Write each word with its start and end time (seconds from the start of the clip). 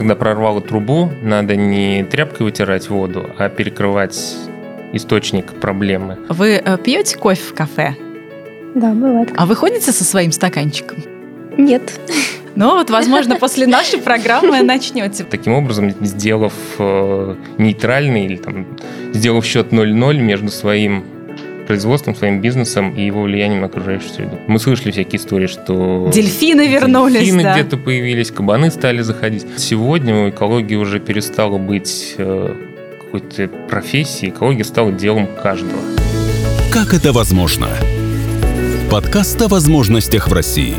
когда 0.00 0.16
прорвало 0.16 0.62
трубу, 0.62 1.10
надо 1.20 1.56
не 1.56 2.04
тряпкой 2.04 2.46
вытирать 2.46 2.88
воду, 2.88 3.28
а 3.36 3.50
перекрывать 3.50 4.34
источник 4.94 5.52
проблемы. 5.60 6.16
Вы 6.30 6.52
э, 6.52 6.78
пьете 6.78 7.18
кофе 7.18 7.42
в 7.42 7.52
кафе? 7.52 7.94
Да, 8.74 8.92
бывает. 8.92 9.28
А 9.36 9.44
вы 9.44 9.54
ходите 9.54 9.92
со 9.92 10.02
своим 10.02 10.32
стаканчиком? 10.32 11.04
Нет. 11.58 12.00
Ну 12.54 12.76
вот, 12.76 12.88
возможно, 12.88 13.36
после 13.36 13.66
нашей 13.66 13.98
программы 13.98 14.62
начнете. 14.62 15.22
Таким 15.24 15.52
образом, 15.52 15.90
сделав 16.00 16.54
э, 16.78 17.34
нейтральный 17.58 18.24
или 18.24 18.36
там, 18.36 18.68
сделав 19.12 19.44
счет 19.44 19.70
0-0 19.70 20.16
между 20.16 20.48
своим 20.48 21.04
производством, 21.70 22.16
своим 22.16 22.40
бизнесом 22.40 22.96
и 22.96 23.06
его 23.06 23.22
влиянием 23.22 23.60
на 23.60 23.66
окружающую 23.66 24.10
среду. 24.10 24.40
Мы 24.48 24.58
слышали 24.58 24.90
всякие 24.90 25.20
истории, 25.20 25.46
что... 25.46 26.10
Дельфины 26.12 26.66
вернулись, 26.66 27.20
Дельфины 27.20 27.44
да. 27.44 27.54
где-то 27.54 27.76
появились, 27.76 28.32
кабаны 28.32 28.72
стали 28.72 29.02
заходить. 29.02 29.46
Сегодня 29.56 30.30
экология 30.30 30.74
уже 30.74 30.98
перестала 30.98 31.58
быть 31.58 32.16
э, 32.18 32.54
какой-то 32.98 33.48
профессией, 33.68 34.32
экология 34.32 34.64
стала 34.64 34.90
делом 34.90 35.28
каждого. 35.40 35.80
Как 36.72 36.92
это 36.92 37.12
возможно? 37.12 37.68
Подкаст 38.90 39.40
о 39.40 39.46
возможностях 39.46 40.26
в 40.26 40.32
России. 40.32 40.74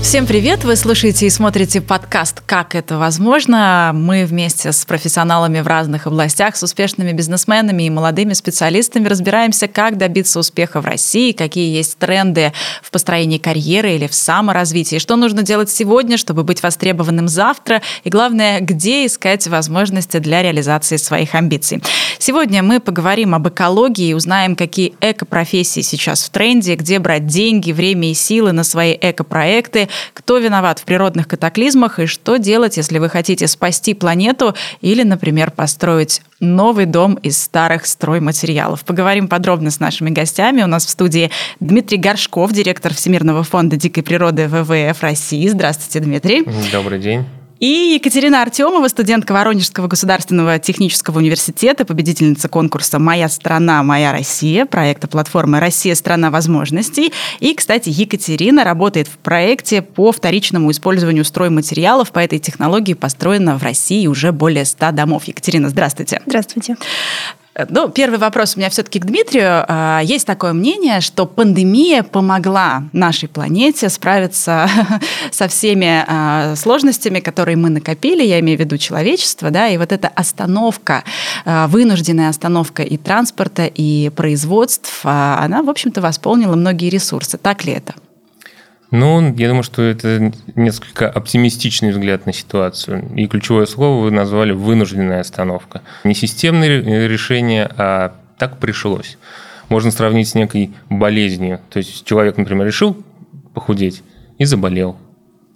Всем 0.00 0.26
привет! 0.26 0.64
Вы 0.64 0.76
слушаете 0.76 1.26
и 1.26 1.30
смотрите 1.30 1.82
подкаст 1.82 2.40
«Как 2.46 2.74
это 2.74 2.96
возможно?». 2.96 3.90
Мы 3.92 4.24
вместе 4.24 4.72
с 4.72 4.86
профессионалами 4.86 5.60
в 5.60 5.66
разных 5.66 6.06
областях, 6.06 6.56
с 6.56 6.62
успешными 6.62 7.12
бизнесменами 7.12 7.82
и 7.82 7.90
молодыми 7.90 8.32
специалистами 8.32 9.06
разбираемся, 9.06 9.68
как 9.68 9.98
добиться 9.98 10.38
успеха 10.38 10.80
в 10.80 10.86
России, 10.86 11.32
какие 11.32 11.76
есть 11.76 11.98
тренды 11.98 12.54
в 12.82 12.90
построении 12.90 13.36
карьеры 13.36 13.96
или 13.96 14.06
в 14.06 14.14
саморазвитии, 14.14 14.98
что 14.98 15.16
нужно 15.16 15.42
делать 15.42 15.68
сегодня, 15.68 16.16
чтобы 16.16 16.42
быть 16.42 16.62
востребованным 16.62 17.28
завтра, 17.28 17.82
и 18.04 18.08
главное, 18.08 18.60
где 18.60 19.04
искать 19.04 19.46
возможности 19.46 20.18
для 20.18 20.42
реализации 20.42 20.96
своих 20.96 21.34
амбиций. 21.34 21.82
Сегодня 22.18 22.62
мы 22.62 22.80
поговорим 22.80 23.34
об 23.34 23.46
экологии 23.48 24.08
и 24.08 24.14
узнаем, 24.14 24.56
какие 24.56 24.94
экопрофессии 25.00 25.80
сейчас 25.80 26.24
в 26.24 26.30
тренде, 26.30 26.76
где 26.76 26.98
брать 26.98 27.26
деньги, 27.26 27.72
время 27.72 28.10
и 28.10 28.14
силы 28.14 28.52
на 28.52 28.64
свои 28.64 28.96
экопроекты, 28.98 29.87
кто 30.14 30.38
виноват 30.38 30.78
в 30.78 30.84
природных 30.84 31.28
катаклизмах 31.28 31.98
и 31.98 32.06
что 32.06 32.36
делать, 32.36 32.76
если 32.76 32.98
вы 32.98 33.08
хотите 33.08 33.46
спасти 33.46 33.94
планету 33.94 34.54
или, 34.80 35.02
например, 35.02 35.50
построить 35.50 36.22
новый 36.40 36.86
дом 36.86 37.14
из 37.14 37.42
старых 37.42 37.86
стройматериалов. 37.86 38.84
Поговорим 38.84 39.28
подробно 39.28 39.70
с 39.70 39.80
нашими 39.80 40.10
гостями. 40.10 40.62
У 40.62 40.66
нас 40.66 40.86
в 40.86 40.90
студии 40.90 41.30
Дмитрий 41.60 41.98
Горшков, 41.98 42.52
директор 42.52 42.94
Всемирного 42.94 43.42
фонда 43.42 43.76
дикой 43.76 44.02
природы 44.02 44.48
ВВФ 44.48 45.02
России. 45.02 45.48
Здравствуйте, 45.48 46.00
Дмитрий. 46.00 46.46
Добрый 46.72 46.98
день. 46.98 47.26
И 47.60 47.94
Екатерина 47.94 48.42
Артемова, 48.42 48.86
студентка 48.86 49.32
Воронежского 49.32 49.88
государственного 49.88 50.58
технического 50.60 51.18
университета, 51.18 51.84
победительница 51.84 52.48
конкурса 52.48 53.00
«Моя 53.00 53.28
страна, 53.28 53.82
моя 53.82 54.12
Россия», 54.12 54.64
проекта 54.64 55.08
платформы 55.08 55.58
«Россия– 55.58 55.94
страна 55.96 56.30
возможностей». 56.30 57.12
И, 57.40 57.54
кстати, 57.54 57.88
Екатерина 57.88 58.62
работает 58.62 59.08
в 59.08 59.18
проекте 59.18 59.82
по 59.82 60.12
вторичному 60.12 60.70
использованию 60.70 61.24
стройматериалов. 61.24 62.12
По 62.12 62.20
этой 62.20 62.38
технологии 62.38 62.94
построено 62.94 63.58
в 63.58 63.62
России 63.64 64.06
уже 64.06 64.30
более 64.30 64.64
100 64.64 64.92
домов. 64.92 65.24
Екатерина, 65.24 65.68
здравствуйте. 65.68 66.22
Здравствуйте. 66.26 66.76
Ну, 67.68 67.88
первый 67.88 68.18
вопрос 68.18 68.54
у 68.54 68.60
меня 68.60 68.70
все-таки 68.70 69.00
к 69.00 69.04
Дмитрию. 69.04 69.64
А, 69.66 70.00
есть 70.00 70.26
такое 70.26 70.52
мнение, 70.52 71.00
что 71.00 71.26
пандемия 71.26 72.04
помогла 72.04 72.84
нашей 72.92 73.28
планете 73.28 73.88
справиться 73.88 74.68
со 75.32 75.48
всеми 75.48 76.04
а, 76.06 76.54
сложностями, 76.54 77.18
которые 77.18 77.56
мы 77.56 77.70
накопили, 77.70 78.22
я 78.22 78.38
имею 78.40 78.58
в 78.58 78.60
виду 78.60 78.78
человечество, 78.78 79.50
да, 79.50 79.68
и 79.68 79.76
вот 79.76 79.90
эта 79.90 80.08
остановка, 80.08 81.02
а, 81.44 81.66
вынужденная 81.66 82.28
остановка 82.28 82.82
и 82.84 82.96
транспорта, 82.96 83.66
и 83.66 84.10
производств, 84.10 85.00
она, 85.02 85.62
в 85.62 85.70
общем-то, 85.70 86.00
восполнила 86.00 86.54
многие 86.54 86.90
ресурсы. 86.90 87.38
Так 87.38 87.64
ли 87.64 87.72
это? 87.72 87.94
Ну, 88.90 89.34
я 89.34 89.48
думаю, 89.48 89.62
что 89.62 89.82
это 89.82 90.32
несколько 90.54 91.10
оптимистичный 91.10 91.90
взгляд 91.90 92.24
на 92.24 92.32
ситуацию. 92.32 93.10
И 93.16 93.26
ключевое 93.26 93.66
слово 93.66 94.02
вы 94.04 94.10
назвали 94.10 94.52
«вынужденная 94.52 95.20
остановка». 95.20 95.82
Не 96.04 96.14
системное 96.14 97.06
решение, 97.06 97.70
а 97.76 98.14
так 98.38 98.58
пришлось. 98.58 99.18
Можно 99.68 99.90
сравнить 99.90 100.28
с 100.28 100.34
некой 100.34 100.72
болезнью. 100.88 101.60
То 101.68 101.78
есть 101.78 102.06
человек, 102.06 102.38
например, 102.38 102.66
решил 102.66 102.96
похудеть 103.52 104.02
и 104.38 104.44
заболел, 104.46 104.96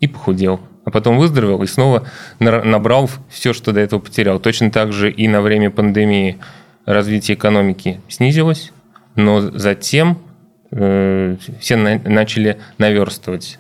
и 0.00 0.08
похудел. 0.08 0.60
А 0.84 0.90
потом 0.90 1.16
выздоровел 1.18 1.62
и 1.62 1.66
снова 1.66 2.06
набрал 2.38 3.08
все, 3.30 3.54
что 3.54 3.72
до 3.72 3.80
этого 3.80 4.00
потерял. 4.00 4.40
Точно 4.40 4.70
так 4.70 4.92
же 4.92 5.10
и 5.10 5.28
на 5.28 5.40
время 5.40 5.70
пандемии 5.70 6.38
развитие 6.84 7.36
экономики 7.36 8.00
снизилось, 8.08 8.72
но 9.14 9.40
затем 9.40 10.18
Э, 10.72 11.36
все 11.60 11.76
начали 11.76 12.58
наверстывать. 12.78 13.58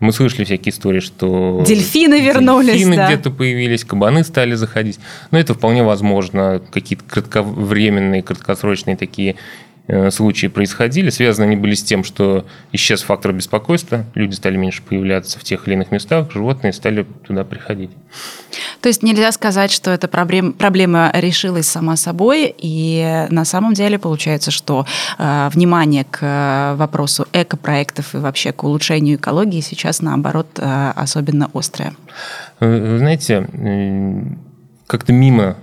Мы 0.00 0.12
слышали 0.12 0.44
всякие 0.44 0.72
истории, 0.72 1.00
что... 1.00 1.64
Дельфины 1.66 2.20
вернулись, 2.20 2.72
Дельфины 2.72 2.96
да. 2.96 3.06
где-то 3.08 3.30
появились, 3.30 3.84
кабаны 3.84 4.22
стали 4.22 4.54
заходить. 4.54 5.00
Но 5.32 5.38
это 5.38 5.54
вполне 5.54 5.82
возможно. 5.82 6.62
Какие-то 6.70 7.04
кратковременные, 7.04 8.22
краткосрочные 8.22 8.96
такие 8.96 9.34
случаи 10.10 10.48
происходили. 10.48 11.10
Связаны 11.10 11.46
они 11.46 11.56
были 11.56 11.74
с 11.74 11.82
тем, 11.82 12.04
что 12.04 12.44
исчез 12.72 13.02
фактор 13.02 13.32
беспокойства, 13.32 14.04
люди 14.14 14.34
стали 14.34 14.56
меньше 14.56 14.82
появляться 14.82 15.38
в 15.38 15.44
тех 15.44 15.66
или 15.66 15.74
иных 15.74 15.90
местах, 15.90 16.30
животные 16.30 16.72
стали 16.72 17.06
туда 17.26 17.44
приходить. 17.44 17.90
То 18.80 18.88
есть 18.88 19.02
нельзя 19.02 19.32
сказать, 19.32 19.72
что 19.72 19.90
эта 19.90 20.08
проблема, 20.08 20.52
проблема 20.52 21.10
решилась 21.14 21.66
сама 21.66 21.96
собой, 21.96 22.54
и 22.56 23.26
на 23.30 23.44
самом 23.44 23.74
деле 23.74 23.98
получается, 23.98 24.50
что 24.50 24.86
э, 25.18 25.48
внимание 25.52 26.04
к 26.04 26.74
вопросу 26.76 27.26
экопроектов 27.32 28.14
и 28.14 28.18
вообще 28.18 28.52
к 28.52 28.64
улучшению 28.64 29.16
экологии 29.16 29.60
сейчас, 29.60 30.02
наоборот, 30.02 30.48
э, 30.58 30.92
особенно 30.94 31.50
острое. 31.54 31.94
Вы 32.60 32.98
знаете, 32.98 33.48
как-то 34.86 35.12
мимо 35.12 35.56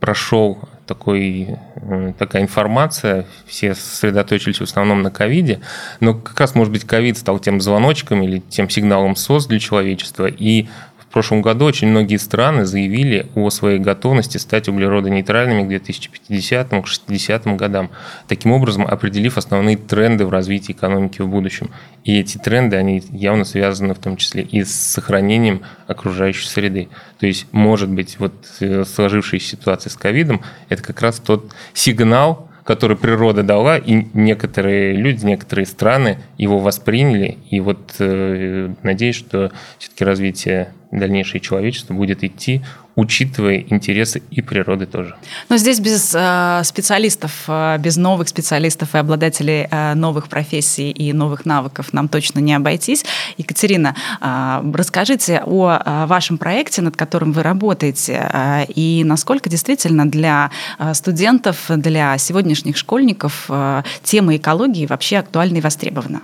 прошел 0.00 0.58
такой, 0.86 1.58
э, 1.76 2.12
такая 2.18 2.42
информация, 2.42 3.26
все 3.46 3.74
сосредоточились 3.74 4.58
в 4.58 4.62
основном 4.62 5.02
на 5.02 5.10
ковиде, 5.10 5.60
но 6.00 6.14
как 6.14 6.38
раз, 6.40 6.54
может 6.54 6.72
быть, 6.72 6.84
ковид 6.84 7.18
стал 7.18 7.38
тем 7.38 7.60
звоночком 7.60 8.22
или 8.22 8.40
тем 8.48 8.68
сигналом 8.68 9.16
СОС 9.16 9.46
для 9.46 9.58
человечества, 9.58 10.26
и 10.26 10.68
в 11.12 11.14
прошлом 11.14 11.42
году 11.42 11.66
очень 11.66 11.88
многие 11.88 12.16
страны 12.16 12.64
заявили 12.64 13.26
о 13.34 13.50
своей 13.50 13.78
готовности 13.78 14.38
стать 14.38 14.70
углеродонейтральными 14.70 15.68
к 15.68 15.82
2050-60 15.82 17.54
годам, 17.56 17.90
таким 18.28 18.52
образом 18.52 18.86
определив 18.86 19.36
основные 19.36 19.76
тренды 19.76 20.24
в 20.24 20.30
развитии 20.30 20.72
экономики 20.72 21.20
в 21.20 21.28
будущем. 21.28 21.68
И 22.04 22.18
эти 22.18 22.38
тренды, 22.38 22.76
они 22.76 23.02
явно 23.10 23.44
связаны 23.44 23.92
в 23.92 23.98
том 23.98 24.16
числе 24.16 24.42
и 24.42 24.64
с 24.64 24.74
сохранением 24.74 25.60
окружающей 25.86 26.48
среды. 26.48 26.88
То 27.20 27.26
есть, 27.26 27.46
может 27.52 27.90
быть, 27.90 28.18
вот 28.18 28.32
э, 28.60 28.84
сложившаяся 28.86 29.48
ситуация 29.48 29.90
с 29.90 29.96
ковидом– 29.96 30.40
это 30.70 30.82
как 30.82 31.02
раз 31.02 31.20
тот 31.20 31.52
сигнал, 31.74 32.48
который 32.64 32.96
природа 32.96 33.42
дала, 33.42 33.76
и 33.76 34.06
некоторые 34.14 34.94
люди, 34.94 35.26
некоторые 35.26 35.66
страны 35.66 36.20
его 36.38 36.58
восприняли. 36.58 37.36
И 37.50 37.60
вот 37.60 37.96
э, 37.98 38.72
надеюсь, 38.82 39.16
что 39.16 39.52
все-таки 39.78 40.06
развитие 40.06 40.72
дальнейшее 40.98 41.40
человечество 41.40 41.94
будет 41.94 42.22
идти, 42.22 42.62
учитывая 42.94 43.64
интересы 43.68 44.22
и 44.30 44.42
природы 44.42 44.86
тоже. 44.86 45.16
Но 45.48 45.56
здесь 45.56 45.80
без 45.80 46.14
э, 46.14 46.60
специалистов, 46.64 47.44
э, 47.48 47.78
без 47.78 47.96
новых 47.96 48.28
специалистов 48.28 48.94
и 48.94 48.98
обладателей 48.98 49.66
э, 49.70 49.94
новых 49.94 50.28
профессий 50.28 50.90
и 50.90 51.12
новых 51.12 51.46
навыков 51.46 51.92
нам 51.92 52.08
точно 52.08 52.40
не 52.40 52.52
обойтись. 52.54 53.04
Екатерина, 53.38 53.96
э, 54.20 54.72
расскажите 54.74 55.42
о 55.46 55.78
э, 55.78 56.06
вашем 56.06 56.36
проекте, 56.36 56.82
над 56.82 56.96
которым 56.96 57.32
вы 57.32 57.42
работаете, 57.42 58.28
э, 58.30 58.66
и 58.66 59.02
насколько 59.04 59.48
действительно 59.48 60.06
для 60.06 60.50
э, 60.78 60.92
студентов, 60.92 61.64
для 61.68 62.18
сегодняшних 62.18 62.76
школьников 62.76 63.46
э, 63.48 63.82
тема 64.02 64.36
экологии 64.36 64.84
вообще 64.86 65.16
актуальна 65.16 65.56
и 65.56 65.60
востребована. 65.60 66.20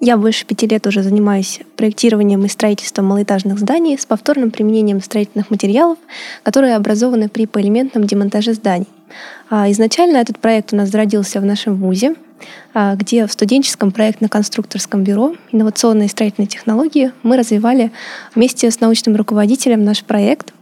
А, 0.00 0.04
я 0.04 0.16
больше 0.16 0.46
пяти 0.46 0.66
лет 0.66 0.86
уже 0.86 1.02
занимаюсь 1.02 1.60
проектированием 1.76 2.44
и 2.44 2.48
строительством 2.48 3.06
малоэтажных 3.06 3.58
зданий 3.58 3.98
с 3.98 4.06
повторным 4.06 4.50
применением 4.50 5.00
строительных 5.00 5.50
материалов, 5.50 5.98
которые 6.42 6.76
образованы 6.76 7.28
при 7.28 7.46
поэлементном 7.46 8.04
демонтаже 8.04 8.54
зданий. 8.54 8.88
А, 9.50 9.70
изначально 9.70 10.18
этот 10.18 10.38
проект 10.38 10.72
у 10.72 10.76
нас 10.76 10.90
зародился 10.90 11.40
в 11.40 11.44
нашем 11.44 11.76
ВУЗе, 11.76 12.14
а, 12.74 12.94
где 12.96 13.26
в 13.26 13.32
студенческом 13.32 13.92
проектно-конструкторском 13.92 15.04
бюро 15.04 15.34
инновационные 15.52 16.08
строительные 16.08 16.48
технологии 16.48 17.12
мы 17.22 17.36
развивали 17.36 17.90
вместе 18.34 18.70
с 18.70 18.80
научным 18.80 19.16
руководителем 19.16 19.84
наш 19.84 20.04
проект. 20.04 20.52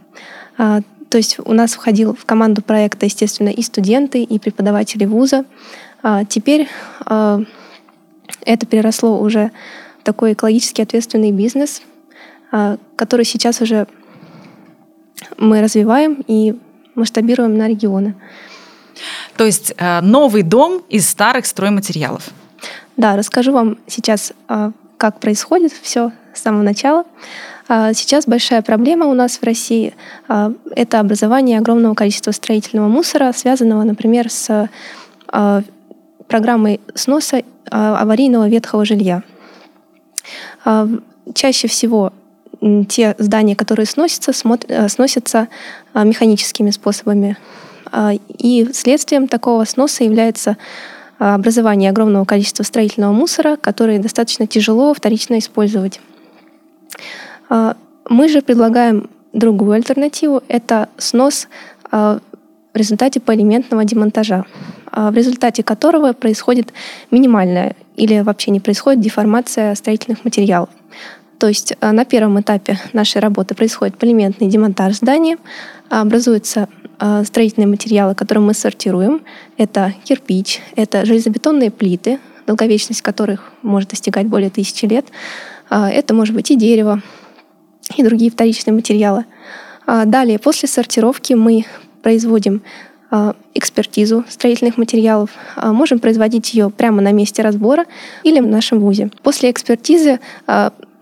То 0.57 1.17
есть 1.17 1.37
у 1.43 1.53
нас 1.53 1.73
входил 1.73 2.15
в 2.15 2.25
команду 2.25 2.61
проекта, 2.61 3.07
естественно, 3.07 3.49
и 3.49 3.61
студенты, 3.63 4.21
и 4.21 4.37
преподаватели 4.37 5.05
вуза. 5.05 5.45
Теперь 6.29 6.67
это 8.45 8.65
переросло 8.65 9.19
уже 9.19 9.51
в 9.99 10.03
такой 10.03 10.33
экологически 10.33 10.81
ответственный 10.81 11.31
бизнес. 11.31 11.81
который 12.95 13.25
сейчас 13.25 13.61
уже 13.61 13.87
мы 15.37 15.61
развиваем 15.61 16.23
и 16.27 16.55
масштабируем 16.95 17.57
на 17.57 17.67
регионы. 17.67 18.15
То 19.37 19.45
есть 19.45 19.73
э, 19.77 20.01
новый 20.01 20.43
дом 20.43 20.83
из 20.89 21.09
старых 21.09 21.45
стройматериалов. 21.45 22.29
Да, 22.97 23.15
расскажу 23.15 23.51
вам 23.51 23.77
сейчас, 23.87 24.33
э, 24.47 24.71
как 24.97 25.19
происходит 25.19 25.73
все 25.81 26.11
с 26.33 26.41
самого 26.41 26.61
начала. 26.61 27.05
Э, 27.67 27.93
сейчас 27.93 28.25
большая 28.27 28.61
проблема 28.61 29.07
у 29.07 29.13
нас 29.13 29.37
в 29.37 29.43
России– 29.43 29.93
это 30.75 30.99
образование 30.99 31.57
огромного 31.57 31.95
количества 31.95 32.31
строительного 32.31 32.87
мусора, 32.87 33.33
связанного, 33.35 33.83
например, 33.83 34.29
с 34.29 34.69
программой 36.27 36.79
сноса 36.95 37.43
аварийного 37.69 38.47
ветхого 38.49 38.85
жилья. 38.85 39.23
Чаще 41.33 41.67
всего 41.67 42.13
те 42.87 43.15
здания, 43.17 43.55
которые 43.55 43.85
сносятся, 43.85 44.31
сносятся 44.87 45.47
механическими 45.93 46.71
способами 46.71 47.37
а, 47.95 48.13
и 48.27 48.67
следствием 48.73 49.27
такого 49.27 49.65
сноса 49.65 50.03
является 50.03 50.57
а, 51.19 51.35
образование 51.35 51.91
огромного 51.91 52.25
количества 52.25 52.63
строительного 52.63 53.13
мусора, 53.13 53.55
который 53.55 53.99
достаточно 53.99 54.47
тяжело 54.47 54.95
вторично 54.95 55.37
использовать. 55.37 56.01
А, 57.49 57.77
мы 58.09 58.27
же 58.29 58.41
предлагаем 58.41 59.11
другую 59.31 59.73
альтернативу– 59.73 60.41
это 60.47 60.89
снос 60.97 61.47
в 61.91 62.21
результате 62.73 63.19
поэлементного 63.19 63.85
демонтажа, 63.85 64.45
в 64.95 65.15
результате 65.15 65.63
которого 65.63 66.13
происходит 66.13 66.73
минимальная 67.11 67.75
или 67.95 68.19
вообще 68.19 68.51
не 68.51 68.59
происходит 68.59 69.01
деформация 69.01 69.73
строительных 69.75 70.23
материалов. 70.23 70.69
То 71.39 71.47
есть 71.47 71.73
на 71.81 72.05
первом 72.05 72.39
этапе 72.39 72.79
нашей 72.93 73.19
работы 73.19 73.55
происходит 73.55 73.97
полиментный 73.97 74.47
демонтаж 74.47 74.95
здания, 74.95 75.37
а, 76.99 77.23
строительные 77.25 77.67
материалы, 77.67 78.15
которые 78.15 78.43
мы 78.43 78.53
сортируем. 78.53 79.21
Это 79.57 79.93
кирпич, 80.05 80.61
это 80.75 81.05
железобетонные 81.05 81.69
плиты, 81.69 82.19
долговечность 82.47 83.01
которых 83.01 83.51
может 83.61 83.89
достигать 83.89 84.27
более 84.27 84.49
тысячи 84.49 84.85
лет. 84.85 85.05
А, 85.69 85.89
это 85.89 86.13
может 86.13 86.33
быть 86.33 86.49
и 86.51 86.55
дерево, 86.55 87.01
и 87.97 88.03
другие 88.03 88.31
вторичные 88.31 88.73
материалы. 88.73 89.25
А, 89.85 90.05
далее, 90.05 90.39
после 90.39 90.69
сортировки 90.69 91.33
мы 91.33 91.65
производим 92.01 92.61
экспертизу 93.53 94.23
строительных 94.27 94.77
материалов. 94.77 95.29
Можем 95.55 95.99
производить 95.99 96.53
ее 96.53 96.69
прямо 96.69 97.01
на 97.01 97.11
месте 97.11 97.43
разбора 97.43 97.85
или 98.23 98.39
в 98.39 98.47
нашем 98.47 98.79
ВУЗе. 98.79 99.11
После 99.21 99.51
экспертизы 99.51 100.19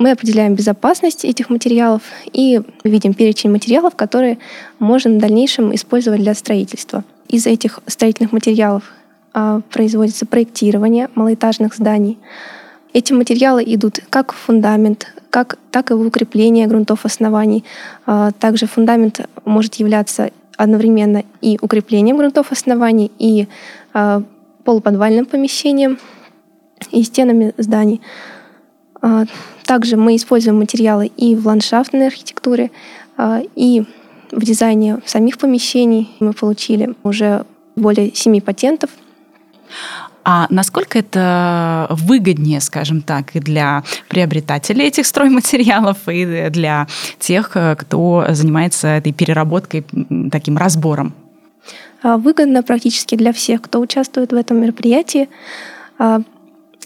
мы 0.02 0.12
определяем 0.12 0.56
безопасность 0.56 1.24
этих 1.24 1.52
материалов 1.52 2.02
и 2.34 2.60
видим 2.84 3.13
перечень 3.13 3.52
материалов, 3.52 3.96
которые 3.96 4.40
можно 4.80 5.12
в 5.12 5.19
дальнейшем 5.19 5.75
использовать 5.75 6.22
для 6.22 6.34
строительства. 6.34 7.04
Из 7.28 7.46
этих 7.46 7.80
строительных 7.86 8.31
материалов 8.31 8.84
а, 9.34 9.62
производится 9.69 10.25
проектирование 10.25 11.10
малоэтажных 11.13 11.75
зданий. 11.75 12.18
Эти 12.94 13.13
материалы 13.13 13.63
идут 13.66 14.00
как 14.10 14.34
в 14.34 14.38
фундамент, 14.38 15.08
как, 15.30 15.60
так 15.69 15.92
и 15.92 15.94
в 15.94 16.02
укрепление 16.02 16.66
грунтов 16.66 17.06
оснований. 17.06 17.63
А, 18.08 18.31
также 18.31 18.66
фундамент 18.66 19.22
может 19.46 19.75
являться 19.75 20.31
одновременно 20.57 21.24
и 21.42 21.57
укреплением 21.62 22.18
грунтов 22.18 22.51
оснований, 22.51 23.12
и 23.19 23.48
а, 23.94 24.24
полуподвальным 24.63 25.25
помещением, 25.25 25.98
и 26.92 27.03
стенами 27.03 27.53
зданий. 27.57 28.01
А, 29.01 29.25
также 29.65 29.98
мы 29.98 30.15
используем 30.15 30.59
материалы 30.59 31.07
и 31.07 31.36
в 31.36 31.48
ландшафтной 31.48 32.07
архитектуре, 32.07 32.71
а, 33.18 33.42
и 33.56 33.83
в 34.31 34.44
дизайне 34.44 35.00
самих 35.06 35.38
помещений. 35.38 36.09
Мы 36.19 36.33
получили 36.33 36.95
уже 37.03 37.45
более 37.75 38.13
семи 38.13 38.42
патентов. 38.42 38.89
А 40.24 40.48
насколько 40.50 41.00
это 41.00 41.88
выгоднее, 41.90 42.62
скажем 42.62 43.02
так, 43.02 43.36
и 43.36 43.40
для 43.40 43.84
приобретателей 44.08 44.86
этих 44.86 45.06
стройматериалов, 45.06 45.98
и 46.08 46.50
для 46.50 46.88
тех, 47.20 47.56
кто 47.78 48.26
занимается 48.30 48.88
этой 48.88 49.14
переработкой, 49.14 49.86
таким 50.32 50.58
разбором? 50.58 51.14
А, 52.04 52.18
выгодно 52.18 52.64
практически 52.64 53.16
для 53.16 53.34
всех, 53.34 53.62
кто 53.62 53.80
участвует 53.80 54.32
в 54.32 54.36
этом 54.36 54.62
мероприятии. 54.62 55.30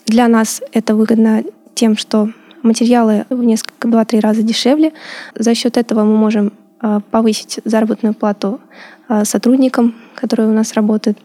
Для 0.05 0.27
нас 0.27 0.61
это 0.71 0.95
выгодно 0.95 1.43
тем, 1.73 1.97
что 1.97 2.29
материалы 2.65 3.25
в 3.29 3.43
несколько, 3.43 3.87
два-три 3.87 4.19
раза 4.19 4.41
дешевле. 4.43 4.93
За 5.35 5.55
счет 5.55 5.77
этого 5.77 6.03
мы 6.03 6.17
можем 6.17 6.51
а, 6.79 6.99
повысить 6.99 7.59
заработную 7.63 8.13
плату 8.13 8.59
а, 9.07 9.23
сотрудникам, 9.23 9.95
которые 10.15 10.49
у 10.49 10.53
нас 10.53 10.73
работают, 10.73 11.17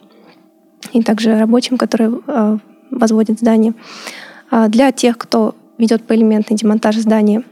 и 0.93 1.03
также 1.03 1.38
рабочим, 1.38 1.77
которые 1.77 2.21
а, 2.27 2.59
возводят 2.91 3.38
здание. 3.38 3.75
Для 4.69 4.91
тех, 4.91 5.17
кто 5.17 5.55
ведет 5.79 6.05
поэлементный 6.05 6.56
демонтаж 6.56 6.97
здания, 6.97 7.44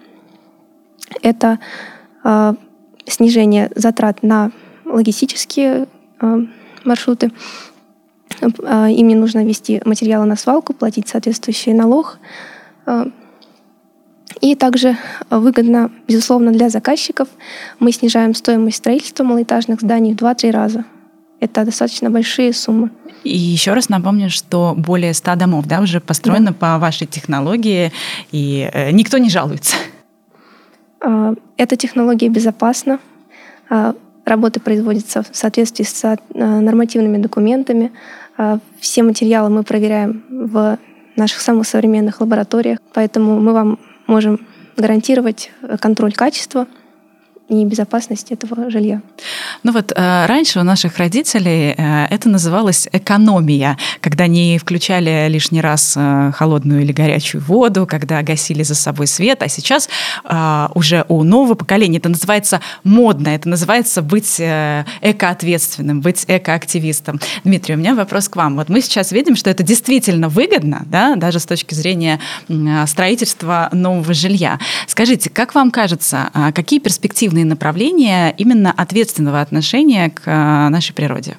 это 1.23 1.61
снижение 3.07 3.71
затрат 3.77 4.25
на 4.25 4.51
логистические 4.85 5.87
маршруты. 6.85 7.31
Им 8.43 9.09
не 9.09 9.15
нужно 9.15 9.45
вести 9.45 9.81
материалы 9.85 10.27
на 10.27 10.35
свалку, 10.35 10.75
платить 10.75 11.07
соответствующий 11.07 11.73
налог. 11.73 12.19
И 14.41 14.55
также 14.55 14.97
выгодно, 15.31 15.91
безусловно, 16.07 16.53
для 16.53 16.69
заказчиков. 16.69 17.29
Мы 17.79 17.93
снижаем 17.93 18.35
стоимость 18.35 18.79
строительства 18.79 19.25
малоэтажных 19.25 19.81
зданий 19.81 20.15
в 20.15 20.17
2-3 20.17 20.51
раза. 20.51 20.85
Это 21.41 21.65
достаточно 21.65 22.11
большие 22.11 22.53
суммы. 22.53 22.91
И 23.25 23.37
еще 23.37 23.73
раз 23.73 23.89
напомню, 23.89 24.31
что 24.31 24.75
более 24.77 25.15
100 25.15 25.37
домов 25.37 25.67
да, 25.67 25.81
уже 25.81 26.01
построено 26.01 26.49
да. 26.49 26.53
по 26.53 26.79
вашей 26.79 27.07
технологии, 27.07 27.93
и 28.33 28.69
э, 28.73 28.91
никто 28.91 29.19
не 29.19 29.31
жалуется. 29.31 29.77
А, 31.01 31.35
эта 31.57 31.77
технология 31.77 32.29
безопасна. 32.29 32.99
А, 33.71 33.95
работы 34.25 34.61
производятся 34.61 35.23
в 35.23 35.37
соответствии 35.37 35.85
с 35.85 36.05
а, 36.05 36.17
нормативными 36.35 37.19
документами. 37.19 37.93
Все 38.79 39.03
материалы 39.03 39.51
мы 39.51 39.65
проверяем 39.65 40.23
в 40.31 40.79
наших 41.17 41.41
самых 41.41 41.67
современных 41.67 42.21
лабораториях, 42.21 42.79
поэтому 42.95 43.41
мы 43.41 43.53
вам 43.53 43.81
можем 44.07 44.47
гарантировать 44.77 45.51
контроль 45.81 46.13
качества 46.13 46.69
и 47.49 47.65
безопасность 47.65 48.31
этого 48.31 48.71
жилья. 48.71 49.01
Ну 49.63 49.73
вот 49.73 49.93
э, 49.95 50.27
раньше 50.27 50.61
у 50.61 50.63
наших 50.63 50.99
родителей 50.99 51.75
э, 51.77 52.07
это 52.11 52.29
называлось 52.29 52.89
экономия, 52.93 53.79
когда 54.01 54.27
не 54.27 54.59
включали 54.59 55.29
лишний 55.29 55.61
раз 55.61 55.95
э, 55.97 56.33
холодную 56.35 56.83
или 56.83 56.93
горячую 56.93 57.43
воду, 57.43 57.87
когда 57.87 58.23
гасили 58.23 58.63
за 58.63 58.75
собой 58.75 59.07
свет, 59.07 59.43
а 59.43 59.49
сейчас 59.49 59.89
уже 60.75 61.05
у 61.09 61.23
нового 61.23 61.55
поколения 61.55 61.99
это 61.99 62.09
называется 62.09 62.61
модно, 62.85 63.29
это 63.29 63.49
называется 63.49 64.03
быть 64.03 64.41
экоответственным, 64.41 66.01
быть 66.01 66.25
экоактивистом. 66.29 67.21
Дмитрий, 67.45 67.75
у 67.75 67.79
меня 67.79 67.95
вопрос 67.95 68.29
к 68.29 68.37
вам. 68.37 68.57
Вот 68.57 68.69
мы 68.69 68.81
сейчас 68.81 69.13
видим, 69.13 69.37
что 69.37 69.51
это 69.51 69.63
действительно 69.63 70.29
выгодно, 70.29 70.83
да, 70.87 71.17
даже 71.17 71.39
с 71.39 71.47
точки 71.47 71.75
зрения 71.75 72.21
строительства 72.87 73.69
нового 73.73 74.13
жилья. 74.13 74.59
Скажите, 74.87 75.31
как 75.31 75.55
вам 75.55 75.71
кажется, 75.71 76.31
какие 76.55 76.79
перспективные 76.79 77.38
разные 77.39 77.45
направления 77.45 78.35
именно 78.37 78.73
ответственного 78.73 79.41
отношения 79.41 80.11
к 80.11 80.23
э, 80.27 80.69
нашей 80.71 80.93
природе? 80.95 81.37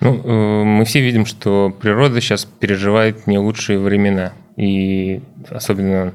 Ну, 0.00 0.20
э, 0.22 0.64
мы 0.64 0.84
все 0.84 1.00
видим, 1.00 1.26
что 1.26 1.74
природа 1.80 2.20
сейчас 2.20 2.44
переживает 2.44 3.26
не 3.26 3.38
лучшие 3.38 3.78
времена. 3.78 4.32
И 4.56 5.20
особенно 5.50 6.12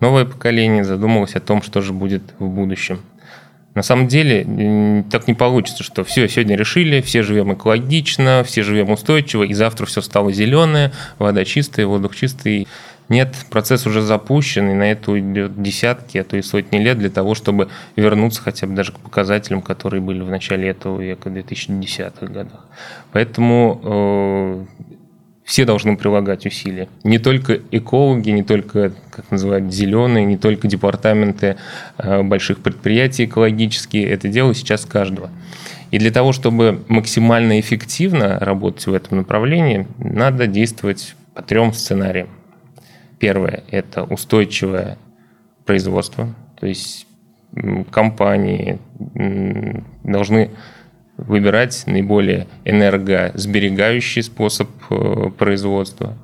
новое 0.00 0.24
поколение 0.24 0.84
задумалось 0.84 1.34
о 1.34 1.40
том, 1.40 1.62
что 1.62 1.80
же 1.80 1.92
будет 1.92 2.22
в 2.38 2.48
будущем. 2.48 3.00
На 3.74 3.82
самом 3.82 4.06
деле 4.06 5.02
так 5.10 5.26
не 5.28 5.34
получится, 5.34 5.82
что 5.82 6.04
все, 6.04 6.28
сегодня 6.28 6.56
решили, 6.56 7.00
все 7.00 7.22
живем 7.22 7.54
экологично, 7.54 8.42
все 8.44 8.62
живем 8.62 8.90
устойчиво, 8.90 9.44
и 9.44 9.54
завтра 9.54 9.86
все 9.86 10.02
стало 10.02 10.30
зеленое, 10.30 10.92
вода 11.18 11.44
чистая, 11.46 11.86
воздух 11.86 12.14
чистый. 12.14 12.68
Нет, 13.08 13.36
процесс 13.50 13.86
уже 13.86 14.00
запущен, 14.00 14.70
и 14.70 14.74
на 14.74 14.90
это 14.90 15.10
уйдет 15.10 15.60
десятки, 15.60 16.18
а 16.18 16.24
то 16.24 16.36
и 16.36 16.42
сотни 16.42 16.78
лет 16.78 16.98
для 16.98 17.10
того, 17.10 17.34
чтобы 17.34 17.68
вернуться 17.96 18.40
хотя 18.40 18.66
бы 18.66 18.74
даже 18.74 18.92
к 18.92 18.98
показателям, 18.98 19.60
которые 19.60 20.00
были 20.00 20.22
в 20.22 20.30
начале 20.30 20.68
этого 20.68 21.00
века, 21.00 21.28
в 21.28 21.32
2010-х 21.34 22.26
годах. 22.26 22.66
Поэтому 23.12 23.80
э, 23.84 24.64
все 25.44 25.64
должны 25.64 25.96
прилагать 25.96 26.46
усилия. 26.46 26.88
Не 27.04 27.18
только 27.18 27.60
экологи, 27.70 28.30
не 28.30 28.42
только, 28.42 28.92
как 29.10 29.30
называют, 29.30 29.72
зеленые, 29.72 30.24
не 30.24 30.38
только 30.38 30.68
департаменты 30.68 31.56
э, 31.98 32.22
больших 32.22 32.62
предприятий 32.62 33.24
экологические. 33.24 34.08
Это 34.08 34.28
дело 34.28 34.54
сейчас 34.54 34.86
каждого. 34.86 35.30
И 35.90 35.98
для 35.98 36.10
того, 36.10 36.32
чтобы 36.32 36.82
максимально 36.88 37.60
эффективно 37.60 38.38
работать 38.38 38.86
в 38.86 38.94
этом 38.94 39.18
направлении, 39.18 39.86
надо 39.98 40.46
действовать 40.46 41.14
по 41.34 41.42
трем 41.42 41.72
сценариям. 41.74 42.28
Первое– 43.22 43.62
это 43.70 44.02
устойчивое 44.02 44.98
производства. 45.64 46.34
То 46.58 46.66
есть 46.66 47.06
компании 47.92 48.80
должны 50.02 50.50
выбирать 51.16 51.84
наиболее 51.86 52.48
энергосберегающий 52.64 54.24
способ 54.24 54.70
э, 54.90 55.30
производства. 55.38 56.18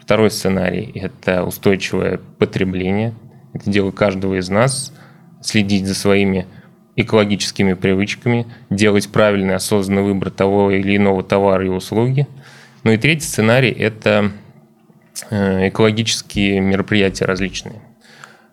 Второй 0.00 0.30
сценарий– 0.30 0.92
это 0.94 1.42
устойчивое 1.42 2.20
потребление. 2.38 3.14
Это 3.52 3.68
дело 3.68 3.90
каждого 3.90 4.38
из 4.38 4.48
нас– 4.48 4.94
следить 5.42 5.86
за 5.86 5.96
своими 5.96 6.46
экологическими 6.94 7.72
привычками, 7.72 8.46
делать 8.70 9.10
правильный 9.10 9.56
осознанный 9.56 10.04
выбор 10.04 10.30
того 10.30 10.70
или 10.70 10.98
иного 10.98 11.24
товара 11.24 11.66
и 11.66 11.68
услуги. 11.68 12.28
Ну 12.84 12.92
и 12.92 12.96
третий 12.96 13.26
сценарий– 13.26 13.70
это 13.76 14.30
экологические 15.30 16.60
мероприятия 16.60 17.24
различные. 17.24 17.80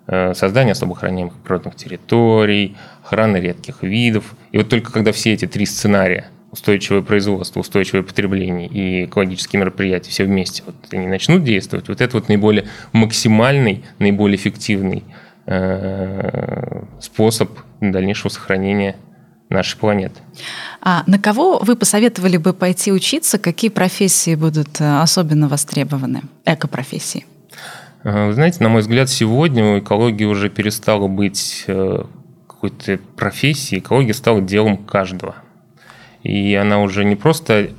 Э, 0.07 0.33
создание 0.33 0.73
особо 0.73 0.93
охраняемых 0.95 1.35
природных 1.35 1.75
территорий, 1.75 2.75
охраны 3.03 3.37
редких 3.37 3.83
видов. 3.83 4.35
И 4.51 4.57
вот 4.57 4.67
только 4.67 4.91
когда 4.91 5.11
все 5.11 5.33
эти 5.33 5.47
три 5.47 5.65
сценария 5.65 6.29
устойчивое 6.51 7.01
производство, 7.01 7.61
устойчивое 7.61 8.03
потребление 8.03 8.67
и 8.67 9.05
экологические 9.05 9.61
мероприятия 9.61 10.09
все 10.09 10.25
вместе 10.25 10.63
вот 10.65 10.75
они 10.91 11.07
начнут 11.07 11.45
действовать, 11.45 11.87
вот 11.87 12.01
это 12.01 12.17
вот 12.17 12.27
наиболее 12.27 12.67
максимальный, 12.91 13.85
наиболее 13.99 14.35
эффективный 14.35 15.05
э, 15.45 16.83
способ 16.99 17.51
дальнейшего 17.79 18.27
сохранения 18.29 18.97
нашей 19.51 19.77
планеты. 19.77 20.19
А 20.81 21.03
на 21.07 21.19
кого 21.19 21.59
вы 21.59 21.75
посоветовали 21.75 22.37
бы 22.37 22.53
пойти 22.53 22.91
учиться? 22.91 23.37
Какие 23.37 23.69
профессии 23.69 24.35
будут 24.35 24.79
э, 24.79 25.01
особенно 25.01 25.47
востребованы? 25.47 26.21
Экопрофессии? 26.45 27.25
Э, 28.03 28.27
вы 28.27 28.33
знаете, 28.33 28.63
на 28.63 28.69
мой 28.69 28.81
взгляд, 28.81 29.09
сегодня 29.09 29.79
экология 29.79 30.25
уже 30.25 30.49
перестала 30.49 31.07
быть 31.07 31.65
э, 31.67 32.03
какой-то 32.47 32.99
профессией, 33.15 33.81
экология 33.81 34.13
стала 34.13 34.41
делом 34.41 34.77
каждого. 34.77 35.35
И 36.23 36.55
она 36.55 36.79
уже 36.81 37.03
не 37.03 37.15
просто 37.15 37.71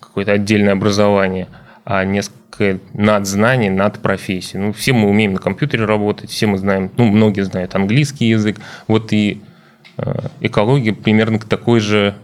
какое-то 0.00 0.32
отдельное 0.32 0.72
образование, 0.72 1.48
а 1.84 2.04
несколько 2.04 2.80
надзнание 2.94 3.70
над 3.70 4.00
профессией. 4.00 4.62
Ну, 4.62 4.72
все 4.72 4.92
мы 4.92 5.08
умеем 5.08 5.34
на 5.34 5.38
компьютере 5.38 5.84
работать, 5.84 6.30
все 6.30 6.46
мы 6.46 6.58
знаем, 6.58 6.90
ну, 6.96 7.04
многие 7.04 7.42
знают 7.42 7.74
английский 7.74 8.28
язык. 8.28 8.58
Вот 8.88 9.12
и 9.12 9.42
экология 10.40 10.92
примерно 10.92 11.38
к 11.38 11.44
такой 11.44 11.80
же 11.80 12.14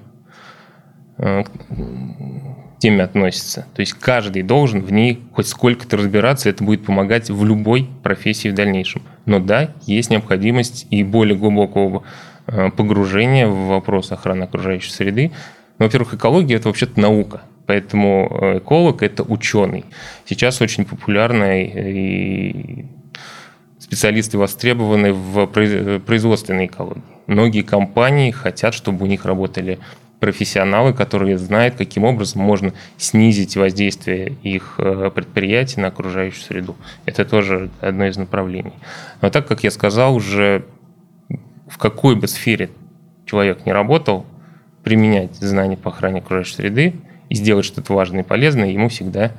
теме 2.82 3.04
относится. 3.04 3.66
То 3.74 3.80
есть 3.80 3.94
каждый 3.94 4.42
должен 4.42 4.80
в 4.80 4.92
ней 4.92 5.20
хоть 5.32 5.46
сколько-то 5.46 5.96
разбираться, 5.96 6.48
это 6.50 6.64
будет 6.64 6.84
помогать 6.84 7.30
в 7.30 7.44
любой 7.44 7.88
профессии 8.02 8.48
в 8.48 8.54
дальнейшем. 8.54 9.02
Но 9.24 9.38
да, 9.38 9.70
есть 9.86 10.10
необходимость 10.10 10.88
и 10.90 11.04
более 11.04 11.38
глубокого 11.38 12.02
э, 12.48 12.70
погружения 12.72 13.46
в 13.46 13.68
вопрос 13.68 14.10
охраны 14.10 14.44
окружающей 14.44 14.90
среды. 14.90 15.30
Во-первых, 15.78 16.14
экология– 16.14 16.54
это 16.56 16.68
вообще-то 16.68 17.00
наука. 17.00 17.42
Поэтому 17.66 18.28
э, 18.40 18.58
эколог– 18.58 19.02
это 19.04 19.22
ученый. 19.22 19.84
Сейчас 20.24 20.60
очень 20.60 20.84
популярный 20.84 21.64
и 21.64 22.86
специалисты 23.92 24.38
востребованы 24.38 25.12
в 25.12 25.46
производственной 25.46 26.64
экологии. 26.64 27.02
Многие 27.26 27.61
компании 27.61 28.30
хотят, 28.30 28.72
чтобы 28.72 29.04
у 29.04 29.06
них 29.06 29.26
работали 29.26 29.80
профессионалы, 30.18 30.94
которые 30.94 31.37
знают, 31.37 31.75
каким 31.75 32.04
образом 32.04 32.40
можно 32.40 32.72
снизить 32.96 33.54
воздействие 33.56 34.38
их 34.42 34.76
э, 34.78 35.11
предприятий 35.14 35.78
на 35.78 35.88
окружающую 35.88 36.42
среду. 36.42 36.75
Это 37.04 37.26
тоже 37.26 37.68
одно 37.82 38.06
из 38.06 38.16
направлений. 38.16 38.72
Но 39.20 39.28
так 39.28 39.46
как 39.46 39.62
я 39.62 39.70
сказал, 39.70 40.14
уже 40.14 40.64
в 41.68 41.76
какой 41.76 42.16
бы 42.16 42.28
сфере 42.28 42.70
человек 43.26 43.66
не 43.66 43.72
работал, 43.72 44.25
применять 44.82 45.34
знания 45.34 45.76
по 45.76 45.90
охране 45.90 46.20
окружающей 46.20 46.54
среды 46.54 46.94
и 47.28 47.34
сделать 47.34 47.66
что-то 47.66 47.92
важное 47.92 48.22
и 48.22 48.26
полезное 48.26 48.70
ему 48.70 48.88
всегда 48.88 49.32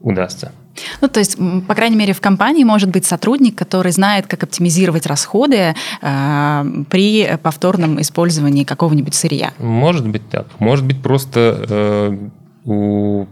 удастся. 0.00 0.52
Ну, 1.00 1.08
то 1.08 1.20
есть, 1.20 1.36
по 1.66 1.74
крайней 1.74 1.96
мере, 1.96 2.12
в 2.12 2.20
компании 2.20 2.64
может 2.64 2.90
быть 2.90 3.04
сотрудник, 3.04 3.56
который 3.56 3.92
знает, 3.92 4.26
как 4.26 4.42
оптимизировать 4.42 5.06
расходы 5.06 5.74
э, 6.02 6.64
при 6.90 7.38
повторном 7.42 8.00
использовании 8.00 8.64
какого-нибудь 8.64 9.14
сырья. 9.14 9.52
Может 9.58 10.08
быть 10.08 10.28
так. 10.30 10.46
Может 10.58 10.84
быть 10.84 11.02
просто 11.02 11.66
э, 11.68 12.18
у 12.64 13.26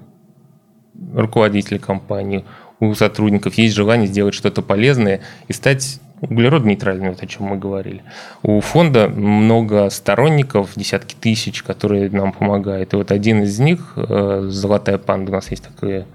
руководителя 1.15 1.79
компании, 1.79 2.45
у 2.81 2.95
сотрудников 2.95 3.55
есть 3.55 3.75
желание 3.75 4.07
сделать 4.07 4.35
что-то 4.35 4.63
полезное 4.63 5.21
и 5.49 5.53
стать 5.53 6.01
углеродно-нейтральными, 6.21 7.11
вот 7.11 7.23
о 7.23 7.27
чем 7.27 7.47
мы 7.47 7.57
говорили. 7.57 8.03
У 8.43 8.61
фонда 8.61 9.09
много 9.09 9.91
сторонников, 9.91 10.71
десятки 10.77 11.15
тысяч, 11.15 11.63
которые 11.63 12.11
нам 12.11 12.33
помогают. 12.33 12.93
И 12.93 12.97
вот 12.97 13.13
один 13.13 13.43
из 13.43 13.59
них, 13.59 13.93
э, 13.97 14.47
«Золотая 14.49 14.99
панда», 14.99 15.33
у 15.33 15.35
нас 15.35 15.51
есть 15.51 15.65
такая 15.65 16.07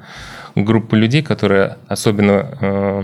группа 0.55 0.95
людей, 0.95 1.21
которые 1.21 1.77
особенно 1.87 2.57
э, 2.61 3.03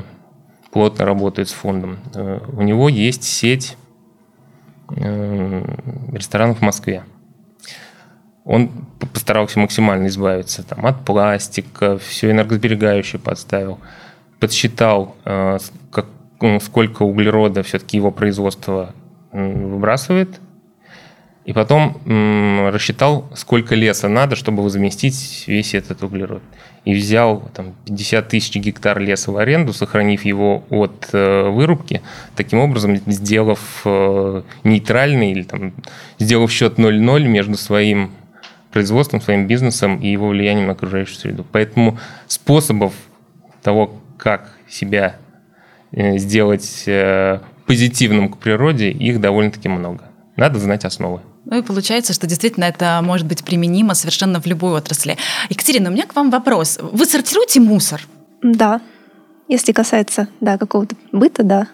плотно 0.72 1.06
работают 1.06 1.50
с 1.50 1.54
фондом. 1.54 2.00
Э, 2.14 2.40
у 2.54 2.62
него 2.62 2.90
есть 2.90 3.24
сеть 3.24 3.78
ресторанов 4.88 6.60
в 6.60 6.62
Москве. 6.62 7.06
Он 8.44 8.70
постарался 9.00 9.60
максимально 9.60 10.06
избавиться 10.06 10.62
там, 10.62 10.86
от 10.86 11.04
пластика, 11.04 11.98
все 11.98 12.30
энергосберегающее 12.30 13.20
подставил, 13.20 13.80
подсчитал, 14.40 15.16
как, 15.24 16.06
ну, 16.40 16.60
сколько 16.60 17.02
углерода 17.02 17.64
все-таки 17.64 17.98
его 17.98 18.12
производство 18.12 18.94
выбрасывает, 19.32 20.40
и 21.46 21.54
потом 21.54 22.02
м, 22.06 22.68
рассчитал, 22.70 23.30
сколько 23.36 23.76
леса 23.76 24.10
надо, 24.10 24.36
чтобы 24.36 24.64
возместить 24.64 25.46
весь 25.48 25.74
этот 25.74 26.04
углерод. 26.04 26.42
И 26.84 26.94
взял 26.94 27.50
там, 27.54 27.74
50 27.86 28.28
тысяч 28.28 28.56
гектар 28.56 29.00
леса 29.00 29.32
в 29.32 29.38
аренду, 29.38 29.74
сохранив 29.74 30.26
его 30.26 30.64
от 30.70 31.10
э, 31.14 31.50
вырубки, 31.50 32.02
таким 32.36 32.60
образом 32.60 32.98
сделав 33.08 33.82
э, 33.86 34.42
нейтральный 34.64 35.32
или 35.32 35.44
там, 35.44 35.74
сделав 36.20 36.52
счет 36.52 36.78
0-0 36.78 37.28
между 37.28 37.58
своим 37.58 38.12
производством, 38.72 39.22
своим 39.22 39.48
бизнесом 39.48 39.98
и 39.98 40.10
его 40.10 40.28
влиянием 40.28 40.68
на 40.68 40.74
окружающую 40.74 41.16
среду. 41.16 41.46
Поэтому 41.52 41.98
способов 42.28 42.94
того, 43.62 43.94
как 44.18 44.52
себя 44.68 45.16
Э, 45.98 46.18
сделать 46.18 46.84
э, 46.88 47.40
позитивным 47.66 48.28
к 48.28 48.38
природе, 48.38 48.92
их 48.92 49.22
довольно-таки 49.22 49.70
много. 49.70 50.04
Надо 50.36 50.60
знать 50.60 50.84
основы. 50.84 51.22
Ну 51.46 51.58
и 51.58 51.62
получается, 51.62 52.14
что 52.14 52.28
действительно 52.28 52.66
это 52.66 53.00
может 53.04 53.28
быть 53.28 53.44
применимо 53.44 53.94
совершенно 53.94 54.42
в 54.42 54.46
любой 54.46 54.72
отрасли. 54.78 55.18
Екатерина, 55.50 55.90
у 55.90 55.94
меня 55.94 56.06
к 56.06 56.16
вам 56.16 56.32
вопрос. 56.32 56.80
Вы 56.82 57.06
сортируете 57.06 57.60
мусор? 57.60 58.02
Да. 58.42 58.82
Если 59.48 59.72
касается 59.72 60.28
да, 60.42 60.58
какого-то 60.58 60.96
быта, 61.12 61.44
да. 61.44 61.68